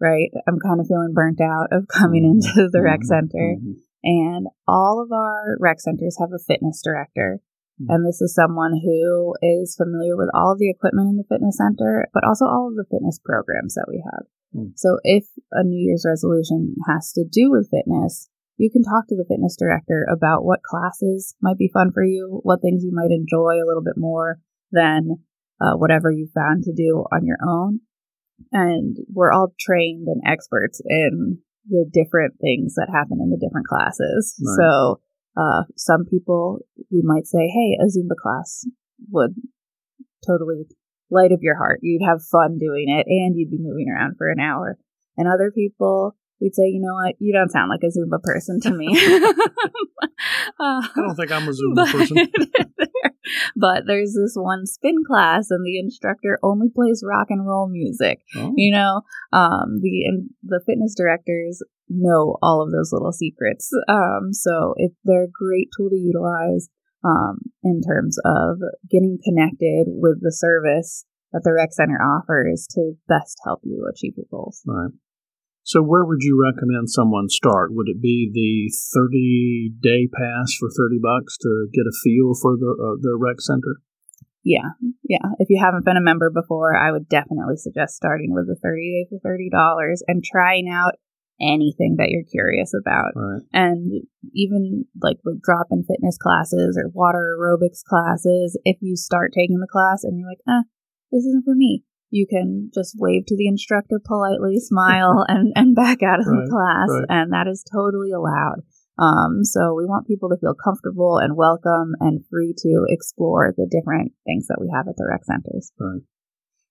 Right? 0.00 0.30
I'm 0.46 0.60
kind 0.60 0.80
of 0.80 0.86
feeling 0.86 1.12
burnt 1.12 1.40
out 1.40 1.68
of 1.72 1.88
coming 1.88 2.22
Mhm. 2.22 2.30
into 2.38 2.68
the 2.70 2.82
rec 2.82 3.00
Mhm. 3.00 3.04
center. 3.04 3.56
Mhm. 3.58 3.74
And 4.04 4.46
all 4.66 5.02
of 5.02 5.10
our 5.10 5.56
rec 5.58 5.80
centers 5.80 6.18
have 6.20 6.32
a 6.32 6.38
fitness 6.38 6.80
director. 6.82 7.40
And 7.88 8.04
this 8.04 8.20
is 8.20 8.34
someone 8.34 8.80
who 8.82 9.34
is 9.40 9.76
familiar 9.76 10.16
with 10.16 10.30
all 10.34 10.52
of 10.52 10.58
the 10.58 10.68
equipment 10.68 11.10
in 11.10 11.16
the 11.16 11.22
fitness 11.28 11.58
center, 11.58 12.08
but 12.12 12.24
also 12.24 12.44
all 12.44 12.68
of 12.68 12.74
the 12.74 12.84
fitness 12.90 13.20
programs 13.24 13.74
that 13.74 13.86
we 13.88 14.02
have. 14.04 14.26
Mm. 14.52 14.72
So 14.74 14.98
if 15.04 15.28
a 15.52 15.62
New 15.62 15.78
Year's 15.78 16.04
resolution 16.04 16.74
has 16.88 17.12
to 17.12 17.24
do 17.24 17.52
with 17.52 17.70
fitness, 17.70 18.28
you 18.56 18.68
can 18.68 18.82
talk 18.82 19.06
to 19.08 19.16
the 19.16 19.24
fitness 19.28 19.56
director 19.56 20.04
about 20.10 20.44
what 20.44 20.64
classes 20.64 21.36
might 21.40 21.56
be 21.56 21.70
fun 21.72 21.92
for 21.92 22.02
you, 22.02 22.40
what 22.42 22.60
things 22.60 22.82
you 22.82 22.92
might 22.92 23.12
enjoy 23.12 23.62
a 23.62 23.66
little 23.66 23.84
bit 23.84 23.96
more 23.96 24.40
than 24.72 25.22
uh, 25.60 25.76
whatever 25.76 26.10
you 26.10 26.26
found 26.34 26.64
to 26.64 26.72
do 26.72 27.04
on 27.12 27.24
your 27.24 27.38
own. 27.46 27.80
And 28.52 28.96
we're 29.12 29.32
all 29.32 29.54
trained 29.58 30.06
and 30.08 30.22
experts 30.26 30.80
in 30.86 31.38
the 31.68 31.84
different 31.92 32.34
things 32.40 32.74
that 32.76 32.88
happen 32.92 33.18
in 33.20 33.30
the 33.30 33.36
different 33.36 33.66
classes. 33.66 34.34
Right. 34.40 34.56
So 34.56 35.00
uh, 35.36 35.62
some 35.76 36.06
people, 36.10 36.60
we 36.90 37.02
might 37.02 37.26
say, 37.26 37.48
hey, 37.48 37.76
a 37.80 37.86
Zumba 37.86 38.16
class 38.20 38.64
would 39.10 39.34
totally 40.26 40.66
light 41.10 41.32
up 41.32 41.40
your 41.42 41.56
heart. 41.56 41.80
You'd 41.82 42.06
have 42.06 42.22
fun 42.22 42.58
doing 42.58 42.86
it 42.88 43.06
and 43.06 43.36
you'd 43.36 43.50
be 43.50 43.58
moving 43.60 43.88
around 43.88 44.16
for 44.16 44.28
an 44.30 44.40
hour. 44.40 44.78
And 45.16 45.28
other 45.28 45.50
people, 45.50 46.16
we'd 46.40 46.54
say, 46.54 46.64
you 46.64 46.80
know 46.80 46.94
what, 46.94 47.14
you 47.18 47.32
don't 47.32 47.50
sound 47.50 47.70
like 47.70 47.82
a 47.82 47.86
Zumba 47.86 48.22
person 48.22 48.60
to 48.62 48.72
me. 48.72 48.88
Uh, 50.60 50.82
I 50.82 50.90
don't 50.96 51.14
think 51.14 51.30
I'm 51.30 51.46
a 51.46 51.52
Zumba 51.52 51.86
person. 51.92 52.16
but 53.56 53.84
there's 53.86 54.14
this 54.14 54.34
one 54.34 54.66
spin 54.66 54.96
class 55.06 55.46
and 55.50 55.64
the 55.64 55.78
instructor 55.78 56.38
only 56.42 56.68
plays 56.74 57.04
rock 57.06 57.28
and 57.30 57.46
roll 57.46 57.68
music 57.68 58.20
Oh, 58.36 58.52
you 58.56 58.72
know 58.72 59.02
um 59.32 59.78
the 59.80 60.04
and 60.06 60.30
the 60.42 60.60
fitness 60.66 60.94
directors 60.96 61.62
know 61.88 62.36
all 62.42 62.62
of 62.62 62.72
those 62.72 62.90
little 62.92 63.12
secrets 63.12 63.70
um 63.88 64.32
so 64.32 64.74
it, 64.76 64.92
they're 65.04 65.24
a 65.24 65.28
great 65.30 65.68
tool 65.76 65.90
to 65.90 65.96
utilize 65.96 66.68
um 67.04 67.38
in 67.62 67.80
terms 67.86 68.16
of 68.24 68.58
getting 68.90 69.18
connected 69.22 69.84
with 69.86 70.20
the 70.20 70.32
service 70.32 71.04
that 71.32 71.42
the 71.44 71.52
rec 71.52 71.72
center 71.72 71.98
offers 72.02 72.66
to 72.70 72.94
best 73.08 73.38
help 73.44 73.60
you 73.62 73.88
achieve 73.92 74.14
your 74.16 74.26
goals 74.30 74.62
Right. 74.66 74.90
So, 75.68 75.82
where 75.82 76.02
would 76.02 76.22
you 76.24 76.40
recommend 76.40 76.88
someone 76.88 77.28
start? 77.28 77.74
Would 77.74 77.88
it 77.92 78.00
be 78.00 78.30
the 78.32 78.72
30 78.96 79.72
day 79.82 80.08
pass 80.08 80.56
for 80.58 80.70
30 80.72 80.96
bucks 80.96 81.36
to 81.44 81.68
get 81.74 81.84
a 81.84 81.92
feel 82.02 82.32
for 82.40 82.56
the 82.56 82.72
uh, 82.72 82.96
the 83.04 83.14
rec 83.20 83.40
center? 83.40 83.84
yeah 84.44 84.70
yeah 85.02 85.34
if 85.40 85.50
you 85.50 85.58
haven't 85.60 85.84
been 85.84 85.96
a 85.96 86.00
member 86.00 86.30
before 86.30 86.76
i 86.76 86.92
would 86.92 87.08
definitely 87.08 87.56
suggest 87.56 87.96
starting 87.96 88.32
with 88.32 88.46
the 88.46 88.54
30 88.62 88.80
day 88.80 89.06
for 89.10 89.18
$30 89.28 89.98
and 90.06 90.22
trying 90.22 90.70
out 90.70 90.92
anything 91.40 91.96
that 91.98 92.08
you're 92.10 92.22
curious 92.30 92.72
about 92.72 93.12
Right. 93.14 93.42
and 93.52 93.92
even 94.34 94.84
like 95.02 95.18
with 95.24 95.42
drop 95.42 95.66
in 95.70 95.82
fitness 95.82 96.16
classes 96.22 96.78
or 96.80 96.88
water 96.94 97.36
aerobics 97.36 97.82
classes 97.82 98.56
if 98.64 98.76
you 98.80 98.96
start 98.96 99.32
taking 99.34 99.58
the 99.58 99.68
class 99.70 100.04
and 100.04 100.18
you're 100.18 100.30
like 100.30 100.42
eh 100.48 100.62
this 101.10 101.24
isn't 101.24 101.44
for 101.44 101.54
me 101.54 101.82
you 102.10 102.26
can 102.28 102.70
just 102.74 102.96
wave 102.98 103.24
to 103.26 103.36
the 103.36 103.48
instructor 103.48 104.00
politely 104.04 104.56
smile 104.60 105.24
and, 105.28 105.52
and 105.54 105.74
back 105.74 106.02
out 106.02 106.20
of 106.20 106.26
Right, 106.26 106.44
the 106.44 106.50
class 106.50 106.88
right. 106.90 107.06
and 107.08 107.32
that 107.32 107.46
is 107.46 107.64
totally 107.70 108.10
allowed 108.12 108.62
um, 108.98 109.44
so 109.44 109.74
we 109.74 109.84
want 109.86 110.08
people 110.08 110.28
to 110.30 110.36
feel 110.40 110.54
comfortable 110.58 111.18
and 111.18 111.36
welcome 111.36 111.92
and 112.00 112.24
free 112.30 112.54
to 112.58 112.84
explore 112.88 113.54
the 113.56 113.68
different 113.70 114.12
things 114.26 114.46
that 114.48 114.58
we 114.60 114.68
have 114.74 114.88
at 114.88 114.96
the 114.96 115.06
rec 115.08 115.24
centers 115.24 115.72
Right. 115.78 116.02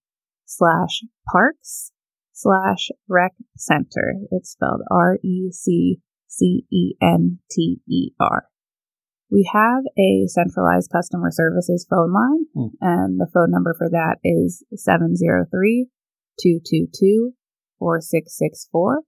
slash 0.46 1.04
parks 1.32 1.92
slash 2.32 2.90
rec 3.08 3.34
center. 3.58 4.16
It's 4.32 4.52
spelled 4.52 4.82
R 4.90 5.18
E 5.24 5.52
C 5.52 6.00
C 6.28 6.66
E 6.72 6.96
N 7.02 7.40
T 7.52 7.82
E 7.88 8.12
R. 8.20 8.48
We 9.36 9.44
have 9.52 9.84
a 10.00 10.32
centralized 10.32 10.96
customer 10.96 11.28
services 11.30 11.86
phone 11.90 12.14
line, 12.16 12.48
Hmm. 12.56 12.72
and 12.80 13.20
the 13.20 13.28
phone 13.28 13.52
number 13.52 13.76
for 13.78 13.90
that 13.92 14.16
is 14.24 14.64
703 14.74 15.92
222 16.40 17.34
4664. 17.78 19.04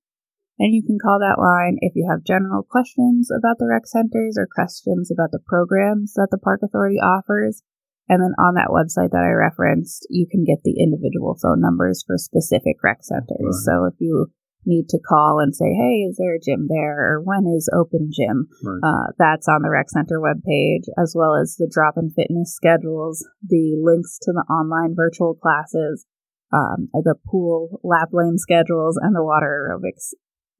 And 0.60 0.74
you 0.74 0.84
can 0.84 0.98
call 1.00 1.20
that 1.20 1.40
line 1.40 1.78
if 1.80 1.96
you 1.96 2.10
have 2.10 2.26
general 2.28 2.64
questions 2.64 3.32
about 3.32 3.58
the 3.58 3.68
rec 3.72 3.88
centers 3.88 4.36
or 4.38 4.48
questions 4.52 5.12
about 5.12 5.32
the 5.32 5.40
programs 5.40 6.14
that 6.16 6.28
the 6.32 6.38
Park 6.38 6.60
Authority 6.62 6.98
offers. 6.98 7.64
And 8.10 8.22
then 8.22 8.34
on 8.40 8.56
that 8.56 8.74
website 8.74 9.12
that 9.12 9.24
I 9.24 9.32
referenced, 9.32 10.08
you 10.10 10.28
can 10.30 10.44
get 10.44 10.64
the 10.64 10.82
individual 10.82 11.38
phone 11.42 11.62
numbers 11.62 12.04
for 12.06 12.18
specific 12.18 12.84
rec 12.84 13.04
centers. 13.04 13.64
Right. 13.64 13.64
So 13.64 13.86
if 13.86 13.96
you 14.00 14.32
need 14.68 14.90
to 14.90 15.00
call 15.00 15.40
and 15.40 15.56
say, 15.56 15.72
hey, 15.72 16.04
is 16.04 16.18
there 16.20 16.36
a 16.36 16.44
gym 16.44 16.68
there? 16.70 17.16
Or 17.16 17.22
when 17.24 17.48
is 17.48 17.72
open 17.74 18.12
gym? 18.12 18.48
Right. 18.62 18.84
Uh, 18.84 19.08
that's 19.18 19.48
on 19.48 19.64
the 19.64 19.72
rec 19.72 19.90
center 19.90 20.20
webpage, 20.20 20.86
as 21.02 21.16
well 21.16 21.36
as 21.36 21.56
the 21.56 21.72
drop 21.72 21.96
in 21.98 22.12
fitness 22.12 22.54
schedules, 22.54 23.26
the 23.42 23.80
links 23.82 24.20
to 24.24 24.32
the 24.34 24.46
online 24.52 24.94
virtual 24.94 25.34
classes, 25.34 26.06
um, 26.54 26.90
the 26.94 27.16
pool 27.32 27.80
lap 27.84 28.10
lane 28.12 28.38
schedules, 28.38 29.00
and 29.02 29.16
the 29.16 29.24
water 29.24 29.72
aerobics 29.72 30.14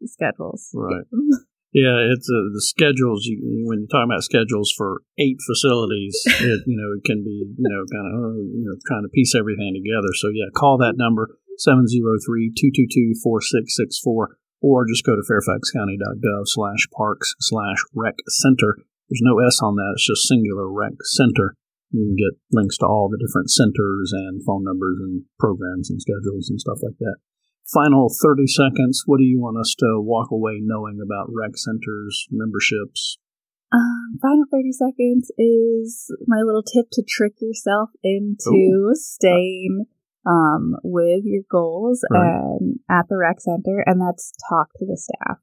schedules. 0.08 0.72
Right. 0.74 1.06
Yeah, 1.76 2.00
it's 2.16 2.26
uh, 2.26 2.48
the 2.56 2.64
schedules. 2.64 3.28
You, 3.28 3.68
when 3.68 3.84
you're 3.84 3.92
talking 3.92 4.10
about 4.10 4.24
schedules 4.24 4.74
for 4.76 5.04
eight 5.20 5.38
facilities, 5.46 6.16
it 6.26 6.64
you 6.66 6.80
know 6.80 6.96
it 6.96 7.04
can 7.04 7.22
be 7.28 7.44
you 7.44 7.70
know 7.70 7.84
kind 7.92 8.08
of 8.08 8.14
uh, 8.18 8.40
you 8.40 8.64
know 8.66 8.80
trying 8.88 9.04
to 9.04 9.12
piece 9.12 9.36
everything 9.36 9.76
together. 9.76 10.10
So 10.16 10.30
yeah, 10.34 10.48
call 10.56 10.80
that 10.80 10.96
number 10.96 11.38
703-222-4664 11.62 14.28
or 14.62 14.86
just 14.88 15.06
go 15.06 15.16
to 15.16 15.22
fairfaxcounty.gov 15.22 16.46
slash 16.46 16.88
parks 16.96 17.36
slash 17.40 17.84
rec 17.94 18.16
center. 18.28 18.78
There's 19.10 19.22
no 19.24 19.40
S 19.40 19.62
on 19.62 19.76
that. 19.76 19.94
It's 19.96 20.08
just 20.08 20.28
singular 20.28 20.70
rec 20.70 20.94
center. 21.04 21.56
You 21.92 22.06
can 22.06 22.18
get 22.18 22.38
links 22.52 22.78
to 22.80 22.86
all 22.86 23.08
the 23.10 23.18
different 23.18 23.50
centers 23.50 24.12
and 24.14 24.44
phone 24.44 24.64
numbers 24.64 25.00
and 25.00 25.24
programs 25.40 25.90
and 25.90 26.02
schedules 26.02 26.50
and 26.50 26.60
stuff 26.60 26.84
like 26.84 26.98
that 27.00 27.16
final 27.74 28.10
30 28.10 28.48
seconds, 28.48 29.04
what 29.06 29.18
do 29.18 29.26
you 29.26 29.40
want 29.40 29.60
us 29.60 29.76
to 29.80 30.00
walk 30.00 30.32
away 30.32 30.60
knowing 30.62 31.00
about 31.04 31.28
rec 31.30 31.52
centers, 31.56 32.28
memberships? 32.32 33.18
Um, 33.72 34.18
final 34.22 34.46
30 34.50 34.72
seconds 34.72 35.32
is 35.38 36.12
my 36.26 36.40
little 36.40 36.64
tip 36.64 36.88
to 36.94 37.04
trick 37.08 37.34
yourself 37.42 37.90
into 38.02 38.52
Ooh. 38.52 38.96
staying 38.96 39.86
um, 40.28 40.76
with 40.84 41.22
your 41.24 41.44
goals 41.50 42.04
Right. 42.12 42.28
and 42.60 42.80
at 42.90 43.08
the 43.10 43.18
rec 43.18 43.40
center, 43.40 43.84
and 43.86 44.02
that's 44.02 44.34
talk 44.50 44.70
to 44.78 44.86
the 44.86 44.98
staff. 44.98 45.38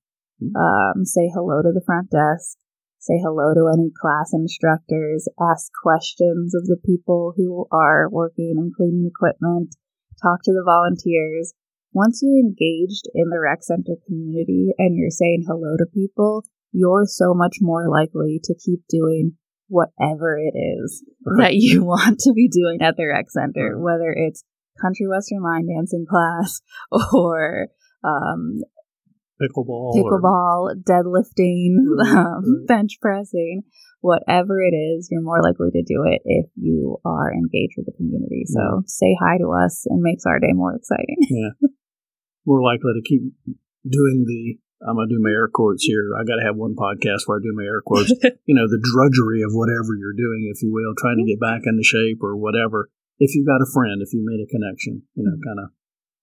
Um, 0.54 1.04
say 1.04 1.30
hello 1.32 1.62
to 1.62 1.72
the 1.72 1.82
front 1.86 2.10
desk, 2.10 2.58
say 2.98 3.14
hello 3.22 3.54
to 3.54 3.70
any 3.72 3.90
class 3.98 4.32
instructors, 4.34 5.28
ask 5.40 5.70
questions 5.82 6.54
of 6.54 6.66
the 6.66 6.76
people 6.84 7.32
who 7.36 7.66
are 7.72 8.08
working 8.10 8.54
and 8.58 8.74
cleaning 8.74 9.08
equipment, 9.10 9.74
talk 10.22 10.40
to 10.44 10.52
the 10.52 10.62
volunteers. 10.64 11.54
Once 11.92 12.20
you're 12.22 12.36
engaged 12.38 13.08
in 13.14 13.30
the 13.30 13.38
rec 13.40 13.62
center 13.62 13.94
community 14.06 14.74
and 14.78 14.96
you're 14.96 15.08
saying 15.10 15.44
hello 15.46 15.76
to 15.78 15.86
people, 15.94 16.42
you're 16.72 17.06
so 17.06 17.32
much 17.32 17.58
more 17.60 17.88
likely 17.88 18.40
to 18.42 18.54
keep 18.54 18.80
doing 18.88 19.32
whatever 19.68 20.36
it 20.36 20.54
is 20.58 21.02
Right. 21.24 21.44
that 21.52 21.54
you 21.54 21.84
want 21.94 22.18
to 22.20 22.32
be 22.34 22.48
doing 22.48 22.82
at 22.82 22.96
the 22.96 23.06
rec 23.06 23.30
center, 23.30 23.78
whether 23.78 24.12
it's 24.12 24.42
country 24.80 25.06
western 25.08 25.42
line 25.42 25.66
dancing 25.66 26.06
class 26.08 26.60
or 27.12 27.68
um, 28.04 28.60
pickleball, 29.40 29.94
pickleball, 29.94 30.70
or... 30.70 30.74
deadlifting, 30.76 31.76
um, 32.06 32.64
bench 32.66 32.98
pressing, 33.00 33.62
whatever 34.00 34.60
it 34.60 34.74
is, 34.74 35.08
you're 35.10 35.22
more 35.22 35.42
likely 35.42 35.70
to 35.72 35.82
do 35.82 36.04
it 36.06 36.22
if 36.24 36.46
you 36.56 36.98
are 37.04 37.32
engaged 37.32 37.74
with 37.76 37.86
the 37.86 37.96
community. 37.96 38.44
So 38.46 38.60
yeah. 38.60 38.80
say 38.86 39.16
hi 39.20 39.38
to 39.38 39.50
us 39.52 39.86
and 39.88 40.02
makes 40.02 40.24
our 40.26 40.38
day 40.38 40.52
more 40.52 40.74
exciting. 40.74 41.16
yeah, 41.30 41.68
more 42.46 42.62
likely 42.62 42.92
to 42.94 43.02
keep 43.02 43.22
doing 43.88 44.24
the. 44.26 44.58
I'm 44.84 44.96
gonna 44.96 45.08
do 45.08 45.22
my 45.22 45.30
air 45.30 45.48
quotes 45.48 45.84
here. 45.84 46.12
I 46.12 46.28
got 46.28 46.36
to 46.36 46.44
have 46.44 46.60
one 46.60 46.76
podcast 46.76 47.24
where 47.24 47.38
I 47.38 47.42
do 47.42 47.56
my 47.56 47.64
air 47.64 47.80
quotes. 47.80 48.12
you 48.44 48.52
know, 48.52 48.68
the 48.68 48.82
drudgery 48.82 49.40
of 49.40 49.56
whatever 49.56 49.96
you're 49.96 50.12
doing, 50.12 50.52
if 50.52 50.60
you 50.60 50.68
will, 50.74 50.92
trying 51.00 51.16
to 51.16 51.24
get 51.24 51.40
back 51.40 51.62
into 51.64 51.82
shape 51.82 52.20
or 52.20 52.36
whatever. 52.36 52.90
If 53.18 53.34
you've 53.34 53.46
got 53.46 53.62
a 53.62 53.70
friend, 53.70 54.02
if 54.02 54.12
you 54.12 54.26
made 54.26 54.42
a 54.42 54.48
connection, 54.50 55.06
you 55.14 55.22
know, 55.22 55.38
kind 55.38 55.60
of 55.62 55.70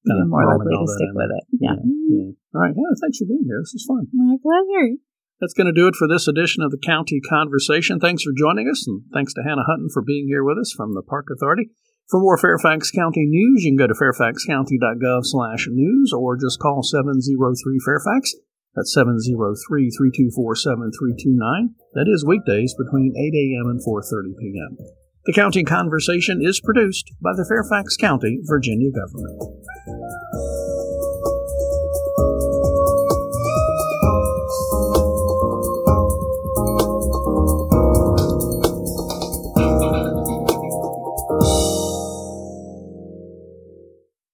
you're 0.03 0.25
more 0.25 0.45
likely 0.45 0.73
to 0.73 0.87
stick 0.89 1.13
with 1.13 1.29
it. 1.29 1.43
Yeah. 1.61 1.77
yeah. 1.77 2.33
All 2.55 2.61
right. 2.61 2.73
Yeah. 2.73 2.93
Thanks 2.99 3.19
for 3.19 3.25
being 3.25 3.45
here. 3.45 3.61
This 3.61 3.75
is 3.77 3.85
fun. 3.85 4.07
My 4.13 4.37
pleasure. 4.41 4.97
That's 5.39 5.53
going 5.53 5.67
to 5.67 5.73
do 5.73 5.87
it 5.87 5.95
for 5.95 6.07
this 6.07 6.27
edition 6.27 6.61
of 6.61 6.69
the 6.69 6.77
County 6.77 7.19
Conversation. 7.19 7.99
Thanks 7.99 8.21
for 8.21 8.29
joining 8.29 8.69
us, 8.69 8.85
and 8.85 9.01
thanks 9.11 9.33
to 9.33 9.41
Hannah 9.41 9.65
Hutton 9.65 9.89
for 9.89 10.01
being 10.01 10.27
here 10.27 10.43
with 10.43 10.59
us 10.61 10.71
from 10.71 10.93
the 10.93 11.01
Park 11.01 11.29
Authority. 11.33 11.71
For 12.09 12.19
more 12.19 12.37
Fairfax 12.37 12.91
County 12.91 13.25
news, 13.25 13.63
you 13.63 13.71
can 13.71 13.77
go 13.77 13.87
to 13.87 13.95
fairfaxcounty.gov 13.97 15.21
slash 15.23 15.67
news 15.71 16.13
or 16.13 16.37
just 16.37 16.59
call 16.59 16.83
703-FAIRFAX. 16.83 18.35
That's 18.75 18.95
703-324-7329. 18.95 21.73
That 21.93 22.07
is 22.07 22.23
weekdays 22.25 22.75
between 22.77 23.15
8 23.17 23.33
a.m. 23.33 23.67
and 23.71 23.81
4.30 23.81 24.37
p.m. 24.37 24.77
The 25.25 25.33
County 25.33 25.63
Conversation 25.63 26.41
is 26.41 26.59
produced 26.59 27.11
by 27.21 27.33
the 27.35 27.45
Fairfax 27.45 27.95
County, 27.95 28.39
Virginia 28.41 28.89
government. 28.89 29.39